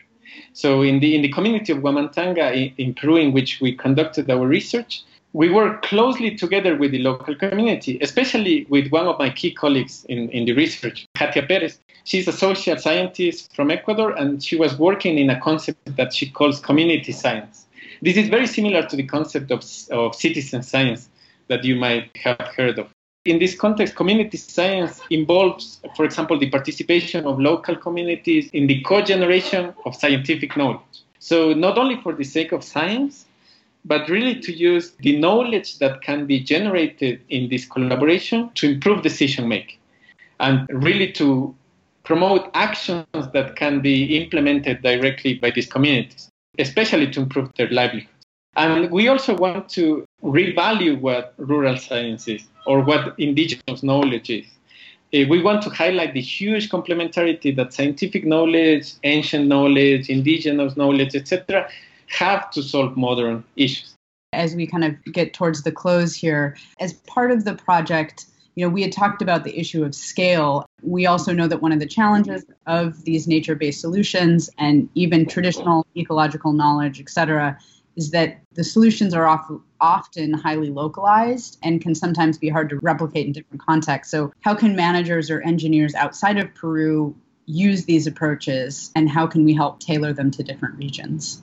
So 0.52 0.82
in 0.82 1.00
the 1.00 1.14
in 1.16 1.22
the 1.22 1.32
community 1.32 1.72
of 1.72 1.78
Huamantanga 1.78 2.46
in, 2.76 2.94
Peru, 2.94 3.16
in 3.16 3.32
which 3.32 3.60
we 3.60 3.72
conducted 3.74 4.30
our 4.30 4.46
research, 4.46 5.02
we 5.32 5.48
work 5.50 5.82
closely 5.82 6.34
together 6.34 6.76
with 6.76 6.90
the 6.92 6.98
local 6.98 7.34
community, 7.34 7.98
especially 8.00 8.66
with 8.68 8.90
one 8.90 9.06
of 9.06 9.18
my 9.18 9.30
key 9.30 9.52
colleagues 9.52 10.04
in, 10.08 10.28
in 10.30 10.46
the 10.46 10.52
research, 10.52 11.06
Katia 11.14 11.42
Perez. 11.42 11.78
She's 12.04 12.26
a 12.26 12.32
social 12.32 12.76
scientist 12.78 13.54
from 13.54 13.70
Ecuador, 13.70 14.12
and 14.12 14.42
she 14.42 14.56
was 14.56 14.78
working 14.78 15.18
in 15.18 15.28
a 15.28 15.38
concept 15.40 15.96
that 15.96 16.14
she 16.14 16.30
calls 16.30 16.60
community 16.60 17.12
science. 17.12 17.66
This 18.00 18.16
is 18.16 18.28
very 18.28 18.46
similar 18.46 18.82
to 18.86 18.96
the 18.96 19.02
concept 19.02 19.50
of, 19.50 19.62
of 19.90 20.14
citizen 20.14 20.62
science 20.62 21.08
that 21.48 21.64
you 21.64 21.76
might 21.76 22.16
have 22.16 22.40
heard 22.56 22.78
of. 22.78 22.88
In 23.24 23.38
this 23.38 23.54
context, 23.54 23.94
community 23.94 24.36
science 24.38 25.00
involves, 25.10 25.80
for 25.96 26.04
example, 26.04 26.38
the 26.38 26.48
participation 26.48 27.26
of 27.26 27.38
local 27.38 27.76
communities 27.76 28.48
in 28.52 28.66
the 28.66 28.80
co 28.82 29.02
generation 29.02 29.74
of 29.84 29.94
scientific 29.94 30.56
knowledge. 30.56 31.02
So, 31.18 31.52
not 31.52 31.76
only 31.76 31.96
for 32.00 32.14
the 32.14 32.24
sake 32.24 32.52
of 32.52 32.62
science, 32.64 33.26
but 33.84 34.08
really 34.08 34.40
to 34.40 34.52
use 34.52 34.92
the 35.00 35.18
knowledge 35.18 35.78
that 35.78 36.02
can 36.02 36.26
be 36.26 36.40
generated 36.40 37.20
in 37.28 37.48
this 37.48 37.64
collaboration 37.64 38.50
to 38.54 38.70
improve 38.72 39.02
decision 39.02 39.48
making 39.48 39.78
and 40.40 40.66
really 40.70 41.12
to 41.12 41.54
promote 42.04 42.50
actions 42.54 43.04
that 43.32 43.56
can 43.56 43.80
be 43.80 44.16
implemented 44.16 44.82
directly 44.82 45.34
by 45.34 45.50
these 45.50 45.66
communities, 45.66 46.30
especially 46.58 47.10
to 47.10 47.20
improve 47.20 47.50
their 47.56 47.68
livelihood. 47.70 48.17
And 48.58 48.90
we 48.90 49.06
also 49.06 49.36
want 49.36 49.68
to 49.70 50.04
revalue 50.20 51.00
what 51.00 51.32
rural 51.36 51.76
science 51.76 52.26
is 52.26 52.42
or 52.66 52.82
what 52.82 53.14
indigenous 53.16 53.84
knowledge 53.84 54.30
is. 54.30 54.46
Uh, 55.14 55.30
we 55.30 55.40
want 55.40 55.62
to 55.62 55.70
highlight 55.70 56.12
the 56.12 56.20
huge 56.20 56.68
complementarity 56.68 57.54
that 57.54 57.72
scientific 57.72 58.26
knowledge, 58.26 58.94
ancient 59.04 59.46
knowledge, 59.46 60.10
indigenous 60.10 60.76
knowledge, 60.76 61.14
etc., 61.14 61.70
have 62.08 62.50
to 62.50 62.60
solve 62.60 62.96
modern 62.96 63.44
issues. 63.54 63.94
As 64.32 64.56
we 64.56 64.66
kind 64.66 64.84
of 64.84 64.92
get 65.04 65.34
towards 65.34 65.62
the 65.62 65.70
close 65.70 66.16
here, 66.16 66.56
as 66.80 66.94
part 66.94 67.30
of 67.30 67.44
the 67.44 67.54
project, 67.54 68.26
you 68.56 68.66
know, 68.66 68.70
we 68.70 68.82
had 68.82 68.90
talked 68.90 69.22
about 69.22 69.44
the 69.44 69.56
issue 69.56 69.84
of 69.84 69.94
scale. 69.94 70.66
We 70.82 71.06
also 71.06 71.32
know 71.32 71.46
that 71.46 71.62
one 71.62 71.70
of 71.70 71.78
the 71.78 71.86
challenges 71.86 72.44
of 72.66 73.04
these 73.04 73.28
nature 73.28 73.54
based 73.54 73.80
solutions 73.80 74.50
and 74.58 74.88
even 74.96 75.26
traditional 75.26 75.86
ecological 75.96 76.52
knowledge, 76.52 77.00
et 77.00 77.08
cetera, 77.08 77.56
is 77.98 78.10
that 78.12 78.40
the 78.54 78.64
solutions 78.64 79.12
are 79.12 79.26
often 79.80 80.32
highly 80.32 80.70
localized 80.70 81.58
and 81.62 81.82
can 81.82 81.94
sometimes 81.94 82.38
be 82.38 82.48
hard 82.48 82.70
to 82.70 82.78
replicate 82.80 83.26
in 83.26 83.32
different 83.32 83.60
contexts. 83.60 84.10
So, 84.10 84.32
how 84.40 84.54
can 84.54 84.74
managers 84.76 85.30
or 85.30 85.42
engineers 85.42 85.94
outside 85.94 86.38
of 86.38 86.54
Peru 86.54 87.14
use 87.46 87.84
these 87.86 88.06
approaches, 88.06 88.92
and 88.94 89.08
how 89.08 89.26
can 89.26 89.44
we 89.44 89.54
help 89.54 89.80
tailor 89.80 90.12
them 90.12 90.30
to 90.30 90.42
different 90.42 90.76
regions? 90.76 91.42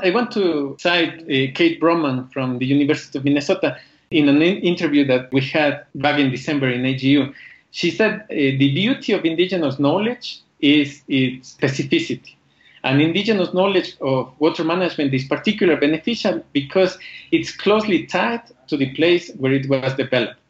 I 0.00 0.10
want 0.10 0.30
to 0.32 0.76
cite 0.78 1.22
uh, 1.22 1.52
Kate 1.54 1.80
Brauman 1.80 2.32
from 2.32 2.58
the 2.58 2.66
University 2.66 3.18
of 3.18 3.24
Minnesota 3.24 3.78
in 4.10 4.28
an 4.28 4.42
interview 4.42 5.04
that 5.06 5.32
we 5.32 5.40
had 5.40 5.84
back 5.94 6.18
in 6.18 6.30
December 6.30 6.68
in 6.68 6.82
AGU, 6.82 7.32
she 7.70 7.90
said 7.90 8.22
uh, 8.22 8.26
the 8.28 8.74
beauty 8.74 9.12
of 9.12 9.24
indigenous 9.24 9.78
knowledge 9.78 10.40
is 10.60 11.02
its 11.08 11.54
specificity. 11.54 12.34
And 12.82 13.00
indigenous 13.02 13.52
knowledge 13.52 13.96
of 14.00 14.32
water 14.38 14.64
management 14.64 15.12
is 15.12 15.24
particularly 15.24 15.80
beneficial 15.80 16.42
because 16.52 16.98
it's 17.30 17.54
closely 17.54 18.06
tied 18.06 18.42
to 18.68 18.76
the 18.76 18.94
place 18.94 19.30
where 19.36 19.52
it 19.52 19.68
was 19.68 19.94
developed. 19.94 20.40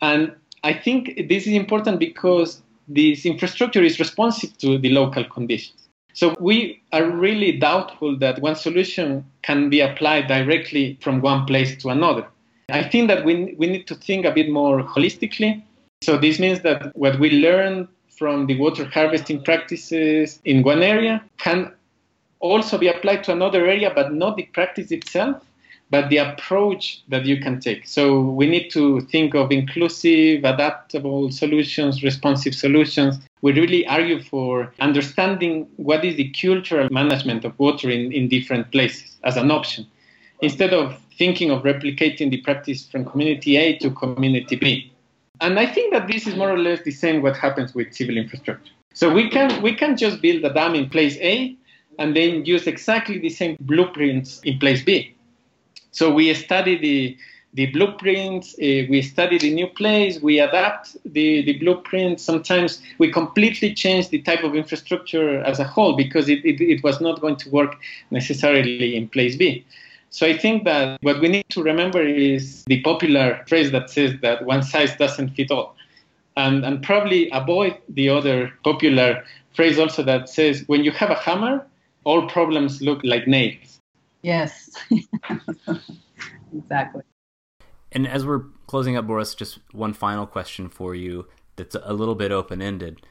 And 0.00 0.32
I 0.62 0.72
think 0.72 1.28
this 1.28 1.46
is 1.46 1.52
important 1.52 1.98
because 1.98 2.62
this 2.88 3.26
infrastructure 3.26 3.82
is 3.82 3.98
responsive 3.98 4.56
to 4.58 4.78
the 4.78 4.90
local 4.90 5.24
conditions. 5.24 5.88
So 6.14 6.34
we 6.38 6.80
are 6.92 7.04
really 7.10 7.58
doubtful 7.58 8.16
that 8.18 8.40
one 8.40 8.54
solution 8.54 9.24
can 9.42 9.68
be 9.68 9.80
applied 9.80 10.28
directly 10.28 10.96
from 11.00 11.20
one 11.20 11.44
place 11.44 11.76
to 11.82 11.88
another. 11.88 12.26
I 12.68 12.84
think 12.84 13.08
that 13.08 13.24
we, 13.24 13.54
we 13.58 13.66
need 13.66 13.86
to 13.88 13.94
think 13.94 14.24
a 14.24 14.30
bit 14.30 14.48
more 14.48 14.82
holistically. 14.82 15.62
So 16.02 16.16
this 16.16 16.38
means 16.38 16.60
that 16.60 16.96
what 16.96 17.18
we 17.18 17.30
learn 17.30 17.88
from 18.16 18.46
the 18.46 18.58
water 18.58 18.84
harvesting 18.84 19.42
practices 19.42 20.40
in 20.44 20.62
one 20.62 20.82
area 20.82 21.22
can 21.38 21.72
also 22.40 22.78
be 22.78 22.88
applied 22.88 23.24
to 23.24 23.32
another 23.32 23.66
area, 23.66 23.90
but 23.94 24.12
not 24.12 24.36
the 24.36 24.44
practice 24.52 24.90
itself, 24.90 25.42
but 25.90 26.08
the 26.10 26.18
approach 26.18 27.02
that 27.08 27.24
you 27.24 27.40
can 27.40 27.60
take. 27.60 27.86
So 27.86 28.20
we 28.20 28.46
need 28.46 28.70
to 28.70 29.00
think 29.02 29.34
of 29.34 29.50
inclusive, 29.50 30.44
adaptable 30.44 31.30
solutions, 31.30 32.02
responsive 32.02 32.54
solutions. 32.54 33.18
We 33.42 33.52
really 33.52 33.86
argue 33.86 34.22
for 34.22 34.72
understanding 34.80 35.66
what 35.76 36.04
is 36.04 36.16
the 36.16 36.30
cultural 36.30 36.88
management 36.90 37.44
of 37.44 37.58
water 37.58 37.90
in, 37.90 38.12
in 38.12 38.28
different 38.28 38.70
places 38.72 39.16
as 39.24 39.36
an 39.36 39.50
option 39.50 39.86
instead 40.40 40.72
of 40.74 41.00
thinking 41.16 41.50
of 41.50 41.62
replicating 41.62 42.30
the 42.30 42.38
practice 42.38 42.86
from 42.86 43.04
community 43.04 43.56
A 43.56 43.78
to 43.78 43.90
community 43.90 44.56
B. 44.56 44.92
And 45.40 45.58
I 45.58 45.66
think 45.66 45.92
that 45.92 46.06
this 46.08 46.26
is 46.26 46.36
more 46.36 46.50
or 46.50 46.58
less 46.58 46.82
the 46.82 46.90
same 46.90 47.22
what 47.22 47.36
happens 47.36 47.74
with 47.74 47.92
civil 47.92 48.16
infrastructure. 48.16 48.72
So 48.94 49.12
we 49.12 49.28
can 49.28 49.60
we 49.62 49.74
can 49.74 49.96
just 49.96 50.22
build 50.22 50.44
a 50.44 50.52
dam 50.52 50.74
in 50.74 50.88
place 50.88 51.16
A 51.18 51.56
and 51.98 52.16
then 52.16 52.44
use 52.44 52.66
exactly 52.66 53.18
the 53.18 53.30
same 53.30 53.56
blueprints 53.60 54.40
in 54.44 54.58
place 54.58 54.82
B. 54.82 55.14
So 55.90 56.12
we 56.12 56.32
study 56.34 56.78
the 56.78 57.16
the 57.54 57.66
blueprints, 57.66 58.54
uh, 58.54 58.82
we 58.90 59.00
study 59.00 59.38
the 59.38 59.54
new 59.54 59.68
place, 59.68 60.20
we 60.20 60.40
adapt 60.40 60.96
the, 61.04 61.42
the 61.42 61.56
blueprints. 61.58 62.22
Sometimes 62.22 62.82
we 62.98 63.12
completely 63.12 63.72
change 63.72 64.08
the 64.08 64.20
type 64.22 64.42
of 64.42 64.56
infrastructure 64.56 65.38
as 65.44 65.60
a 65.60 65.64
whole 65.64 65.96
because 65.96 66.28
it, 66.28 66.44
it, 66.44 66.60
it 66.60 66.82
was 66.82 67.00
not 67.00 67.20
going 67.20 67.36
to 67.36 67.50
work 67.50 67.76
necessarily 68.10 68.96
in 68.96 69.08
place 69.08 69.36
B. 69.36 69.64
So 70.14 70.28
I 70.28 70.38
think 70.38 70.62
that 70.62 71.02
what 71.02 71.20
we 71.20 71.26
need 71.26 71.46
to 71.48 71.60
remember 71.60 72.00
is 72.00 72.62
the 72.68 72.80
popular 72.82 73.42
phrase 73.48 73.72
that 73.72 73.90
says 73.90 74.14
that 74.22 74.44
one 74.44 74.62
size 74.62 74.94
doesn't 74.94 75.30
fit 75.30 75.50
all. 75.50 75.74
And, 76.36 76.64
and 76.64 76.80
probably 76.84 77.28
avoid 77.32 77.78
the 77.88 78.10
other 78.10 78.52
popular 78.62 79.24
phrase 79.56 79.76
also 79.76 80.04
that 80.04 80.28
says 80.28 80.62
when 80.68 80.84
you 80.84 80.92
have 80.92 81.10
a 81.10 81.16
hammer, 81.16 81.66
all 82.04 82.28
problems 82.28 82.80
look 82.80 83.00
like 83.02 83.26
nails. 83.26 83.80
Yes, 84.22 84.70
exactly. 86.56 87.02
And 87.90 88.06
as 88.06 88.24
we're 88.24 88.44
closing 88.68 88.96
up, 88.96 89.08
Boris, 89.08 89.34
just 89.34 89.58
one 89.72 89.94
final 89.94 90.28
question 90.28 90.68
for 90.68 90.94
you 90.94 91.26
that's 91.56 91.74
a 91.82 91.92
little 91.92 92.14
bit 92.14 92.30
open 92.30 92.62
ended. 92.62 93.04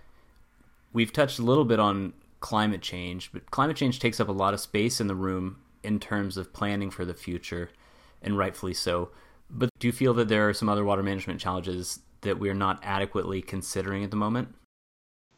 We've 0.94 1.12
touched 1.12 1.38
a 1.38 1.44
little 1.44 1.66
bit 1.66 1.82
on 1.82 2.14
climate 2.40 2.82
change, 2.82 3.30
but 3.34 3.52
climate 3.52 3.76
change 3.76 4.00
takes 4.00 4.22
up 4.22 4.30
a 4.30 4.34
lot 4.34 4.54
of 4.54 4.62
space 4.62 5.02
in 5.02 5.08
the 5.08 5.16
room 5.16 5.58
in 5.84 6.00
terms 6.00 6.38
of 6.38 6.54
planning 6.54 6.90
for 6.90 7.06
the 7.06 7.14
future, 7.14 7.70
and 8.22 8.38
rightfully 8.38 8.74
so. 8.74 9.10
But 9.50 9.70
do 9.80 9.88
you 9.88 9.94
feel 9.94 10.14
that 10.16 10.30
there 10.30 10.48
are 10.50 10.54
some 10.54 10.70
other 10.70 10.84
water 10.84 11.04
management 11.04 11.40
challenges 11.40 12.00
that 12.22 12.40
we're 12.40 12.54
not 12.54 12.80
adequately 12.84 13.42
considering 13.42 14.04
at 14.04 14.12
the 14.12 14.18
moment? 14.18 14.56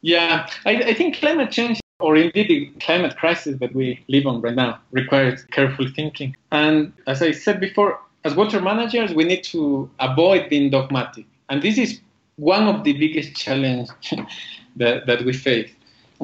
Yeah, 0.00 0.48
I, 0.64 0.76
I 0.76 0.94
think 0.94 1.16
climate 1.16 1.50
change, 1.50 1.80
or 2.00 2.16
indeed 2.16 2.48
the 2.48 2.66
climate 2.80 3.16
crisis 3.16 3.58
that 3.60 3.74
we 3.74 4.04
live 4.08 4.26
on 4.26 4.40
right 4.40 4.54
now, 4.54 4.80
requires 4.92 5.44
careful 5.50 5.88
thinking. 5.94 6.36
And 6.52 6.92
as 7.06 7.22
I 7.22 7.32
said 7.32 7.60
before, 7.60 8.00
as 8.24 8.34
water 8.34 8.60
managers, 8.60 9.14
we 9.14 9.24
need 9.24 9.44
to 9.44 9.90
avoid 10.00 10.48
being 10.48 10.70
dogmatic. 10.70 11.26
And 11.48 11.62
this 11.62 11.78
is 11.78 12.00
one 12.36 12.68
of 12.68 12.84
the 12.84 12.92
biggest 12.92 13.34
challenges 13.34 13.92
that, 14.76 15.06
that 15.06 15.24
we 15.24 15.32
face. 15.32 15.70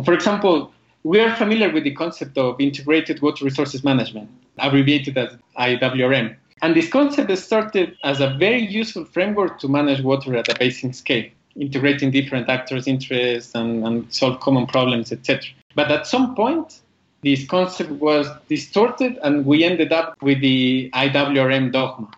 For 0.05 0.15
example, 0.15 0.73
we 1.05 1.21
are 1.21 1.35
familiar 1.37 1.71
with 1.73 1.85
the 1.85 1.95
concept 1.95 2.39
of 2.39 2.61
integrated 2.61 3.21
water 3.23 3.45
resources 3.45 3.83
management, 3.83 4.31
abbreviated 4.59 5.19
as 5.19 5.37
IWRM. 5.59 6.37
And 6.63 6.77
this 6.77 6.89
concept 6.89 7.37
started 7.39 7.97
as 8.05 8.21
a 8.21 8.35
very 8.39 8.65
useful 8.65 9.05
framework 9.05 9.59
to 9.61 9.69
manage 9.69 10.01
water 10.03 10.37
at 10.37 10.49
a 10.49 10.57
basin 10.57 10.93
scale, 10.93 11.29
integrating 11.57 12.13
different 12.13 12.49
actors' 12.49 12.87
interests 12.87 13.55
and, 13.55 13.85
and 13.85 14.13
solve 14.15 14.39
common 14.41 14.67
problems, 14.67 15.11
etc. 15.11 15.51
But 15.75 15.91
at 15.91 16.07
some 16.07 16.37
point, 16.37 16.81
this 17.23 17.47
concept 17.47 17.91
was 17.91 18.29
distorted 18.49 19.19
and 19.23 19.45
we 19.45 19.65
ended 19.65 19.93
up 19.93 20.21
with 20.23 20.41
the 20.41 20.89
IWRM 20.95 21.73
dogma. 21.73 22.11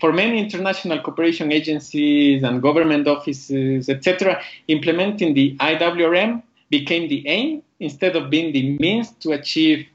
For 0.00 0.14
many 0.14 0.38
international 0.38 1.00
cooperation 1.00 1.52
agencies 1.52 2.42
and 2.42 2.62
government 2.62 3.06
offices, 3.06 3.90
etc., 3.90 4.40
implementing 4.68 5.34
the 5.34 5.56
IWRM 5.58 6.42
became 6.70 7.08
the 7.08 7.26
aim 7.26 7.62
instead 7.80 8.16
of 8.16 8.30
being 8.30 8.52
the 8.52 8.76
means 8.78 9.10
to 9.20 9.32
achieve 9.32 9.86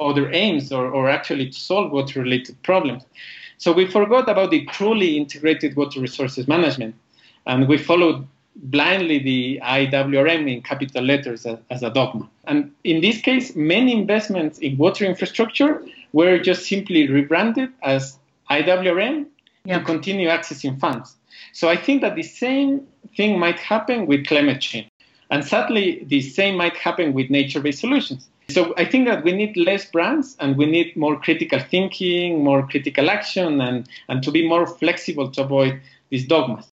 other 0.00 0.30
aims 0.32 0.72
or, 0.72 0.88
or 0.88 1.08
actually 1.08 1.46
to 1.46 1.58
solve 1.58 1.92
water 1.92 2.20
related 2.20 2.60
problems. 2.62 3.04
So 3.58 3.72
we 3.72 3.86
forgot 3.86 4.28
about 4.28 4.50
the 4.50 4.66
truly 4.66 5.16
integrated 5.16 5.76
water 5.76 6.00
resources 6.00 6.48
management 6.48 6.94
and 7.46 7.68
we 7.68 7.78
followed 7.78 8.26
blindly 8.56 9.18
the 9.18 9.60
IWRM 9.62 10.52
in 10.52 10.62
capital 10.62 11.04
letters 11.04 11.46
as, 11.46 11.58
as, 11.70 11.82
a 11.82 11.90
dogma. 11.90 12.28
And 12.44 12.72
in 12.84 13.00
this 13.00 13.20
case, 13.20 13.56
many 13.56 13.92
investments 13.92 14.58
in 14.58 14.76
water 14.76 15.04
infrastructure 15.04 15.82
were 16.12 16.38
just 16.38 16.66
simply 16.66 17.08
rebranded 17.08 17.70
as 17.82 18.18
IWRM 18.50 19.26
yep. 19.64 19.80
to 19.80 19.84
continue 19.84 20.28
accessing 20.28 20.78
funds. 20.78 21.16
So 21.52 21.68
I 21.68 21.76
think 21.76 22.02
that 22.02 22.14
the 22.14 22.22
same 22.22 22.86
thing 23.16 23.38
might 23.38 23.58
happen 23.58 24.06
with 24.06 24.26
climate 24.26 24.60
change. 24.60 24.88
And 25.32 25.42
sadly, 25.42 26.04
the 26.04 26.20
same 26.20 26.58
might 26.58 26.76
happen 26.76 27.14
with 27.14 27.30
nature 27.30 27.60
based 27.60 27.80
solutions. 27.80 28.28
So 28.50 28.74
I 28.76 28.84
think 28.84 29.08
that 29.08 29.24
we 29.24 29.32
need 29.32 29.56
less 29.56 29.86
brands 29.86 30.36
and 30.38 30.58
we 30.58 30.66
need 30.66 30.94
more 30.94 31.18
critical 31.18 31.58
thinking, 31.58 32.44
more 32.44 32.68
critical 32.68 33.08
action, 33.08 33.62
and, 33.62 33.88
and 34.10 34.22
to 34.24 34.30
be 34.30 34.46
more 34.46 34.66
flexible 34.66 35.30
to 35.30 35.42
avoid 35.42 35.80
these 36.10 36.26
dogmas. 36.26 36.68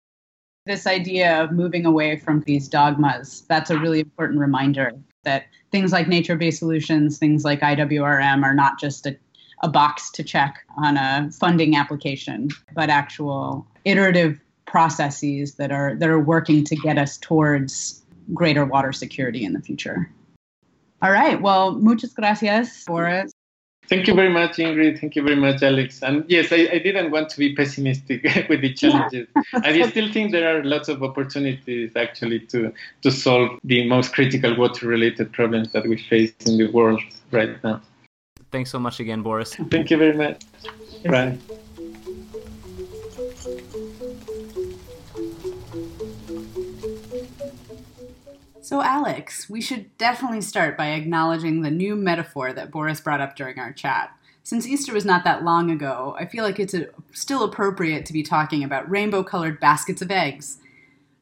This 0.66 0.88
idea 0.88 1.44
of 1.44 1.52
moving 1.52 1.86
away 1.86 2.18
from 2.18 2.42
these 2.48 2.68
dogmas, 2.68 3.44
that's 3.48 3.70
a 3.70 3.78
really 3.78 4.00
important 4.00 4.40
reminder 4.40 4.92
that 5.24 5.46
things 5.72 5.92
like 5.92 6.08
nature 6.08 6.36
based 6.36 6.58
solutions, 6.58 7.20
things 7.20 7.46
like 7.46 7.60
IWRM, 7.60 8.44
are 8.44 8.56
not 8.56 8.80
just 8.80 9.06
a, 9.06 9.16
a 9.62 9.70
box 9.70 10.10
to 10.12 10.24
check 10.24 10.66
on 10.78 10.98
a 10.98 11.30
funding 11.32 11.76
application, 11.76 12.50
but 12.74 12.90
actual 12.90 13.68
iterative 13.86 14.42
processes 14.66 15.56
that 15.56 15.72
are 15.72 15.96
that 15.96 16.10
are 16.10 16.20
working 16.20 16.64
to 16.64 16.76
get 16.76 16.98
us 16.98 17.18
towards 17.18 18.04
greater 18.34 18.66
water 18.66 18.92
security 18.92 19.46
in 19.46 19.54
the 19.54 19.62
future. 19.62 20.10
All 21.02 21.12
right. 21.12 21.40
Well, 21.40 21.74
muchas 21.74 22.14
gracias, 22.14 22.84
Boris. 22.86 23.32
Thank 23.88 24.08
you 24.08 24.14
very 24.14 24.30
much, 24.30 24.58
Ingrid. 24.58 25.00
Thank 25.00 25.16
you 25.16 25.24
very 25.24 25.38
much, 25.38 25.64
Alex. 25.64 26.04
And 26.04 26.26
yes, 26.28 26.52
I, 26.52 26.68
I 26.74 26.80
didn't 26.80 27.12
want 27.12 27.30
to 27.30 27.38
be 27.38 27.56
pessimistic 27.56 28.24
with 28.50 28.62
the 28.62 28.74
challenges. 28.74 29.28
I 29.54 29.90
still 29.90 30.12
think 30.12 30.34
there 30.34 30.58
are 30.58 30.64
lots 30.64 30.90
of 30.90 31.02
opportunities 31.04 31.92
actually 31.96 32.42
to, 32.52 32.74
to 33.04 33.12
solve 33.12 33.58
the 33.64 33.88
most 33.88 34.14
critical 34.14 34.58
water 34.58 34.88
related 34.88 35.32
problems 35.32 35.72
that 35.72 35.88
we 35.88 35.98
face 35.98 36.34
in 36.46 36.58
the 36.58 36.70
world 36.72 37.02
right 37.32 37.64
now. 37.64 37.82
Thanks 38.52 38.72
so 38.72 38.80
much 38.80 39.00
again, 39.00 39.22
Boris. 39.22 39.56
Thank 39.56 39.90
you 39.90 39.98
very 39.98 40.18
much. 40.18 40.42
Bye. 41.06 41.38
So, 48.68 48.82
Alex, 48.82 49.50
we 49.50 49.62
should 49.62 49.98
definitely 49.98 50.42
start 50.42 50.76
by 50.76 50.88
acknowledging 50.88 51.62
the 51.62 51.72
new 51.72 51.96
metaphor 51.96 52.52
that 52.52 52.70
Boris 52.70 53.00
brought 53.00 53.22
up 53.22 53.34
during 53.34 53.58
our 53.60 53.72
chat 53.72 54.12
Since 54.44 54.68
Easter 54.68 54.94
was 54.94 55.06
not 55.06 55.24
that 55.24 55.46
long 55.46 55.72
ago, 55.72 56.18
I 56.20 56.26
feel 56.26 56.44
like 56.44 56.60
it's 56.60 56.74
a, 56.74 56.88
still 57.14 57.46
appropriate 57.46 58.06
to 58.08 58.12
be 58.12 58.24
talking 58.24 58.66
about 58.66 58.90
rainbow 58.90 59.24
colored 59.24 59.62
baskets 59.62 60.02
of 60.02 60.12
eggs. 60.12 60.58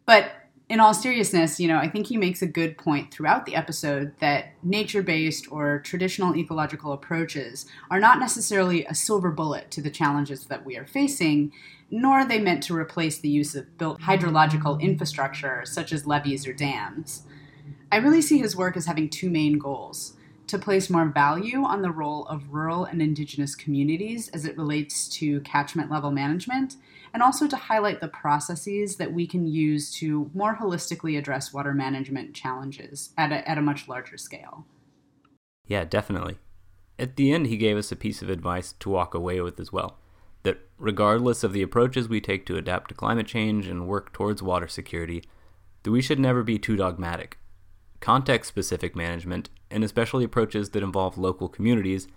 But 0.08 0.32
in 0.70 0.80
all 0.80 0.96
seriousness, 0.96 1.60
you 1.60 1.68
know, 1.68 1.78
I 1.78 1.88
think 1.88 2.08
he 2.08 2.18
makes 2.18 2.42
a 2.42 2.48
good 2.48 2.80
point 2.80 3.12
throughout 3.12 3.46
the 3.46 3.56
episode 3.56 4.14
that 4.22 4.54
nature 4.64 5.04
based 5.04 5.52
or 5.52 5.82
traditional 5.82 6.36
ecological 6.36 6.94
approaches 6.94 7.68
are 7.92 8.00
not 8.00 8.20
necessarily 8.20 8.86
a 8.86 8.96
silver 8.96 9.30
bullet 9.30 9.70
to 9.70 9.84
the 9.84 9.92
challenges 9.92 10.46
that 10.46 10.66
we 10.66 10.78
are 10.78 10.88
facing, 10.88 11.52
nor 11.92 12.20
are 12.20 12.28
they 12.28 12.40
meant 12.40 12.64
to 12.64 12.76
replace 12.76 13.20
the 13.20 13.30
use 13.30 13.56
of 13.56 13.78
built 13.78 14.02
hydrological 14.02 14.80
infrastructure 14.82 15.64
such 15.66 15.94
as 15.94 16.08
levees 16.08 16.48
or 16.48 16.54
dams. 16.54 17.24
I 17.92 17.98
really 17.98 18.22
see 18.22 18.40
his 18.40 18.56
work 18.56 18.76
as 18.76 18.86
having 18.86 19.10
two 19.10 19.30
main 19.30 19.58
goals 19.58 20.14
to 20.48 20.60
place 20.60 20.90
more 20.90 21.06
value 21.06 21.64
on 21.64 21.82
the 21.82 21.92
role 21.92 22.26
of 22.28 22.54
rural 22.54 22.86
and 22.86 23.02
indigenous 23.02 23.56
communities 23.56 24.30
as 24.30 24.46
it 24.46 24.58
relates 24.58 25.08
to 25.08 25.40
catchment 25.42 25.90
level 25.90 26.12
management, 26.12 26.76
and 27.14 27.24
also 27.24 27.48
to 27.48 27.56
highlight 27.56 28.00
the 28.00 28.08
processes 28.08 28.98
that 28.98 29.12
we 29.12 29.26
can 29.26 29.48
use 29.48 29.92
to 29.92 30.30
more 30.34 30.56
holistically 30.58 31.18
address 31.18 31.52
water 31.52 31.74
management 31.74 32.36
challenges 32.36 33.12
at 33.18 33.32
a, 33.32 33.50
at 33.50 33.58
a 33.58 33.62
much 33.62 33.88
larger 33.88 34.18
scale. 34.18 34.66
Yeah, 35.66 35.84
definitely. 35.84 36.38
At 37.00 37.16
the 37.16 37.32
end, 37.32 37.48
he 37.48 37.58
gave 37.58 37.78
us 37.78 37.92
a 37.92 37.96
piece 37.96 38.22
of 38.22 38.30
advice 38.30 38.74
to 38.80 38.90
walk 38.90 39.16
away 39.16 39.42
with 39.42 39.60
as 39.60 39.72
well 39.72 39.98
that 40.46 40.62
regardless 40.80 41.44
of 41.44 41.54
the 41.54 41.62
approaches 41.62 42.08
we 42.08 42.22
take 42.22 42.46
to 42.46 42.58
adapt 42.58 42.88
to 42.88 42.96
climate 42.96 43.28
change 43.28 43.68
and 43.68 43.88
work 43.88 44.14
towards 44.14 44.42
water 44.42 44.68
security, 44.68 45.24
that 45.84 45.92
we 45.92 46.02
should 46.02 46.20
never 46.20 46.42
be 46.42 46.58
too 46.58 46.78
dogmatic 46.78 47.38
Context 48.06 48.48
specific 48.48 48.96
management, 48.96 49.50
and 49.72 49.84
especially 49.84 50.24
approaches 50.24 50.70
that 50.70 50.84
involve 50.84 51.18
local 51.18 51.50
communities, 51.50 52.08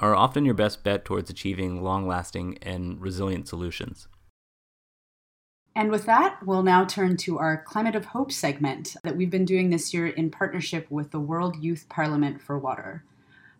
are 0.00 0.12
often 0.12 0.44
your 0.44 0.54
best 0.54 0.82
bet 0.82 1.04
towards 1.04 1.30
achieving 1.30 1.84
long 1.84 2.06
lasting 2.06 2.58
and 2.62 3.00
resilient 3.00 3.46
solutions. 3.46 4.08
And 5.76 5.90
with 5.90 6.04
that, 6.06 6.38
we'll 6.44 6.64
now 6.64 6.84
turn 6.84 7.16
to 7.18 7.38
our 7.38 7.62
Climate 7.62 7.94
of 7.94 8.06
Hope 8.06 8.32
segment 8.32 8.96
that 9.04 9.16
we've 9.16 9.30
been 9.30 9.44
doing 9.44 9.70
this 9.70 9.94
year 9.94 10.08
in 10.08 10.30
partnership 10.30 10.90
with 10.90 11.12
the 11.12 11.20
World 11.20 11.62
Youth 11.62 11.86
Parliament 11.88 12.40
for 12.40 12.58
Water. 12.58 13.04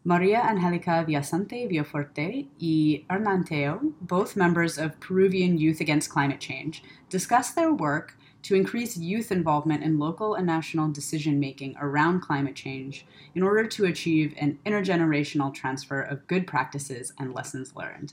Maria 0.06 0.40
Angelica 0.40 1.04
Villasante 1.04 1.68
Villafuerte 1.68 2.46
y 2.60 3.04
Hernan 3.10 3.42
Tello, 3.42 3.92
both 4.00 4.36
members 4.36 4.78
of 4.78 5.00
Peruvian 5.00 5.58
Youth 5.58 5.80
Against 5.80 6.10
Climate 6.10 6.38
Change, 6.38 6.80
discuss 7.08 7.50
their 7.50 7.74
work 7.74 8.16
to 8.42 8.54
increase 8.54 8.96
youth 8.96 9.32
involvement 9.32 9.82
in 9.82 9.98
local 9.98 10.34
and 10.34 10.46
national 10.46 10.92
decision 10.92 11.40
making 11.40 11.74
around 11.80 12.20
climate 12.20 12.54
change 12.54 13.04
in 13.34 13.42
order 13.42 13.66
to 13.66 13.86
achieve 13.86 14.32
an 14.38 14.60
intergenerational 14.64 15.52
transfer 15.52 16.00
of 16.00 16.28
good 16.28 16.46
practices 16.46 17.12
and 17.18 17.34
lessons 17.34 17.74
learned. 17.74 18.12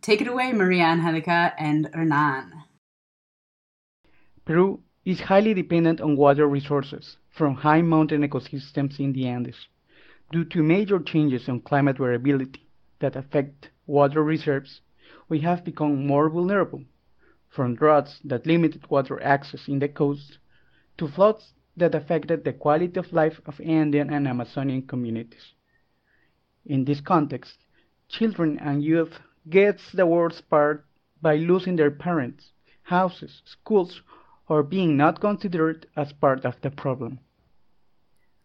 Take 0.00 0.22
it 0.22 0.28
away, 0.28 0.50
Maria 0.54 0.84
Angelica 0.84 1.52
and 1.58 1.90
Hernan. 1.92 2.54
Peru 4.46 4.80
is 5.04 5.20
highly 5.20 5.52
dependent 5.52 6.00
on 6.00 6.16
water 6.16 6.46
resources 6.48 7.18
from 7.28 7.54
high 7.54 7.82
mountain 7.82 8.26
ecosystems 8.26 8.98
in 8.98 9.12
the 9.12 9.26
Andes 9.26 9.66
due 10.34 10.44
to 10.44 10.64
major 10.64 10.98
changes 10.98 11.46
in 11.46 11.60
climate 11.60 11.96
variability 11.96 12.66
that 12.98 13.14
affect 13.14 13.70
water 13.86 14.20
reserves. 14.20 14.80
We 15.28 15.38
have 15.42 15.64
become 15.64 16.08
more 16.08 16.28
vulnerable 16.28 16.82
from 17.48 17.76
droughts 17.76 18.18
that 18.24 18.44
limited 18.44 18.90
water 18.90 19.22
access 19.22 19.68
in 19.68 19.78
the 19.78 19.86
coast 19.86 20.38
to 20.98 21.06
floods 21.06 21.52
that 21.76 21.94
affected 21.94 22.42
the 22.42 22.52
quality 22.52 22.98
of 22.98 23.12
life 23.12 23.40
of 23.46 23.60
Andean 23.60 24.12
and 24.12 24.26
Amazonian 24.26 24.82
communities. 24.88 25.52
In 26.66 26.84
this 26.84 27.00
context, 27.00 27.58
children 28.08 28.58
and 28.58 28.82
youth 28.82 29.20
gets 29.48 29.92
the 29.92 30.04
worst 30.04 30.50
part 30.50 30.84
by 31.22 31.36
losing 31.36 31.76
their 31.76 31.92
parents, 31.92 32.50
houses, 32.82 33.40
schools, 33.44 34.02
or 34.48 34.64
being 34.64 34.96
not 34.96 35.20
considered 35.20 35.86
as 35.94 36.12
part 36.12 36.44
of 36.44 36.60
the 36.60 36.72
problem. 36.72 37.20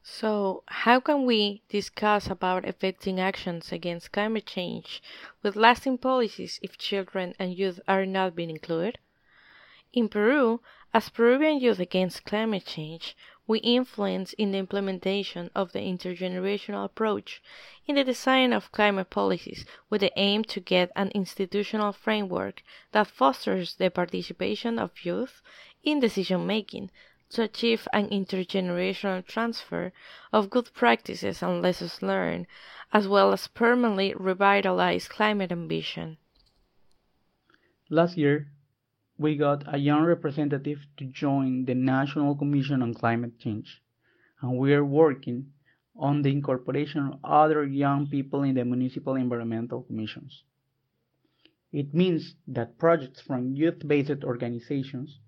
So, 0.02 0.64
how 0.68 1.02
can 1.02 1.26
we 1.26 1.62
discuss 1.68 2.28
about 2.28 2.66
effective 2.66 3.20
actions 3.20 3.72
against 3.72 4.12
climate 4.12 4.46
change 4.46 5.04
with 5.44 5.56
lasting 5.56 5.98
policies 5.98 6.60
if 6.62 6.78
children 6.78 7.36
and 7.38 7.54
youth 7.54 7.80
are 7.88 8.06
not 8.06 8.36
being 8.36 8.50
included? 8.50 8.98
In 9.92 10.08
Peru, 10.08 10.62
as 10.94 11.10
Peruvian 11.10 11.60
Youth 11.60 11.80
Against 11.80 12.24
Climate 12.24 12.66
Change, 12.66 13.16
we 13.46 13.60
influence 13.60 14.34
in 14.34 14.52
the 14.52 14.58
implementation 14.60 15.50
of 15.54 15.72
the 15.72 15.80
intergenerational 15.80 16.86
approach 16.86 17.42
in 17.88 17.96
the 17.96 18.04
design 18.04 18.54
of 18.54 18.72
climate 18.72 19.10
policies 19.10 19.66
with 19.90 20.02
the 20.02 20.14
aim 20.16 20.44
to 20.44 20.60
get 20.60 20.92
an 20.96 21.10
institutional 21.16 21.92
framework 21.92 22.62
that 22.92 23.08
fosters 23.08 23.76
the 23.76 23.90
participation 23.90 24.80
of 24.80 25.04
youth 25.04 25.42
in 25.84 26.00
decision 26.00 26.46
making 26.46 26.90
to 27.30 27.44
achieve 27.44 27.88
an 27.94 28.10
intergenerational 28.10 29.26
transfer 29.26 29.92
of 30.34 30.50
good 30.50 30.74
practices 30.74 31.44
and 31.44 31.62
lessons 31.62 32.02
learned, 32.02 32.48
as 32.92 33.08
well 33.08 33.32
as 33.32 33.48
permanently 33.48 34.14
revitalize 34.16 35.08
climate 35.08 35.52
ambition. 35.52 36.18
Last 37.90 38.18
year, 38.18 38.48
we 39.18 39.36
got 39.36 39.64
a 39.74 39.78
young 39.78 40.04
representative 40.04 40.80
to 40.98 41.06
join 41.06 41.66
the 41.66 41.76
National 41.76 42.36
Commission 42.36 42.82
on 42.82 42.94
Climate 42.94 43.38
Change, 43.40 43.82
and 44.42 44.58
we 44.58 44.74
are 44.74 44.86
working 44.86 45.52
on 45.96 46.22
the 46.22 46.32
incorporation 46.32 47.08
of 47.08 47.20
other 47.24 47.66
young 47.66 48.08
people 48.08 48.44
in 48.44 48.56
the 48.56 48.64
municipal 48.64 49.16
environmental 49.16 49.82
commissions. 49.84 50.44
It 51.72 51.94
means 51.94 52.36
that 52.48 52.80
projects 52.80 53.22
from 53.22 53.54
youth 53.56 53.86
based 53.86 54.24
organizations 54.24 55.20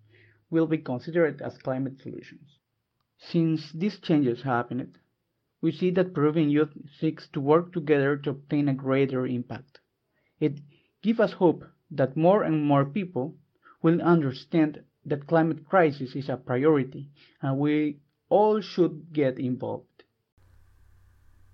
will 0.52 0.68
be 0.68 0.78
considered 0.78 1.42
as 1.42 1.58
climate 1.58 2.00
solutions. 2.02 2.60
Since 3.18 3.72
these 3.72 4.00
changes 4.00 4.44
happened, 4.44 4.98
we 5.62 5.72
see 5.72 5.92
that 5.92 6.14
Peruvian 6.14 6.50
youth 6.50 6.74
seeks 7.00 7.28
to 7.30 7.40
work 7.40 7.72
together 7.72 8.18
to 8.18 8.32
obtain 8.32 8.68
a 8.68 8.74
greater 8.74 9.26
impact. 9.26 9.80
It 10.40 10.60
gives 11.02 11.20
us 11.20 11.34
hope 11.34 11.64
that 11.92 12.18
more 12.18 12.44
and 12.44 12.66
more 12.66 12.86
people 12.86 13.38
will 13.82 14.02
understand 14.02 14.84
that 15.06 15.28
climate 15.28 15.68
crisis 15.68 16.16
is 16.16 16.30
a 16.30 16.38
priority 16.38 17.10
and 17.42 17.58
we 17.58 18.00
all 18.30 18.62
should 18.62 19.14
get 19.14 19.40
involved. 19.40 20.04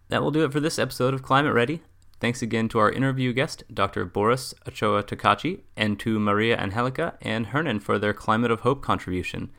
That 0.10 0.22
will 0.22 0.32
do 0.32 0.46
it 0.46 0.54
for 0.54 0.60
this 0.60 0.80
episode 0.80 1.14
of 1.14 1.22
Climate 1.22 1.54
Ready. 1.54 1.82
Thanks 2.20 2.42
again 2.42 2.68
to 2.70 2.80
our 2.80 2.92
interview 2.92 3.32
guest, 3.32 3.64
Dr. 3.72 4.04
Boris 4.04 4.56
Ochoa 4.68 5.04
Tocachi, 5.04 5.62
and 5.76 6.00
to 6.00 6.20
Maria 6.20 6.58
Angelica 6.58 7.16
and 7.22 7.48
Hernan 7.48 7.80
for 7.80 8.00
their 8.00 8.14
Climate 8.14 8.50
of 8.50 8.62
Hope 8.62 8.82
contribution. 8.82 9.52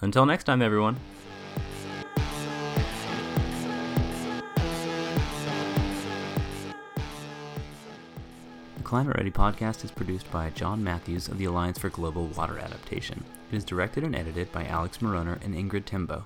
Until 0.00 0.24
next 0.24 0.44
time, 0.44 0.62
everyone. 0.62 1.00
The 8.76 8.82
Climate 8.84 9.16
Ready 9.16 9.32
podcast 9.32 9.84
is 9.84 9.90
produced 9.90 10.30
by 10.30 10.50
John 10.50 10.84
Matthews 10.84 11.26
of 11.26 11.38
the 11.38 11.46
Alliance 11.46 11.80
for 11.80 11.88
Global 11.88 12.28
Water 12.28 12.56
Adaptation. 12.60 13.24
It 13.50 13.56
is 13.56 13.64
directed 13.64 14.04
and 14.04 14.14
edited 14.14 14.52
by 14.52 14.64
Alex 14.66 14.98
Mauroner 14.98 15.44
and 15.44 15.56
Ingrid 15.56 15.86
Timboe. 15.86 16.24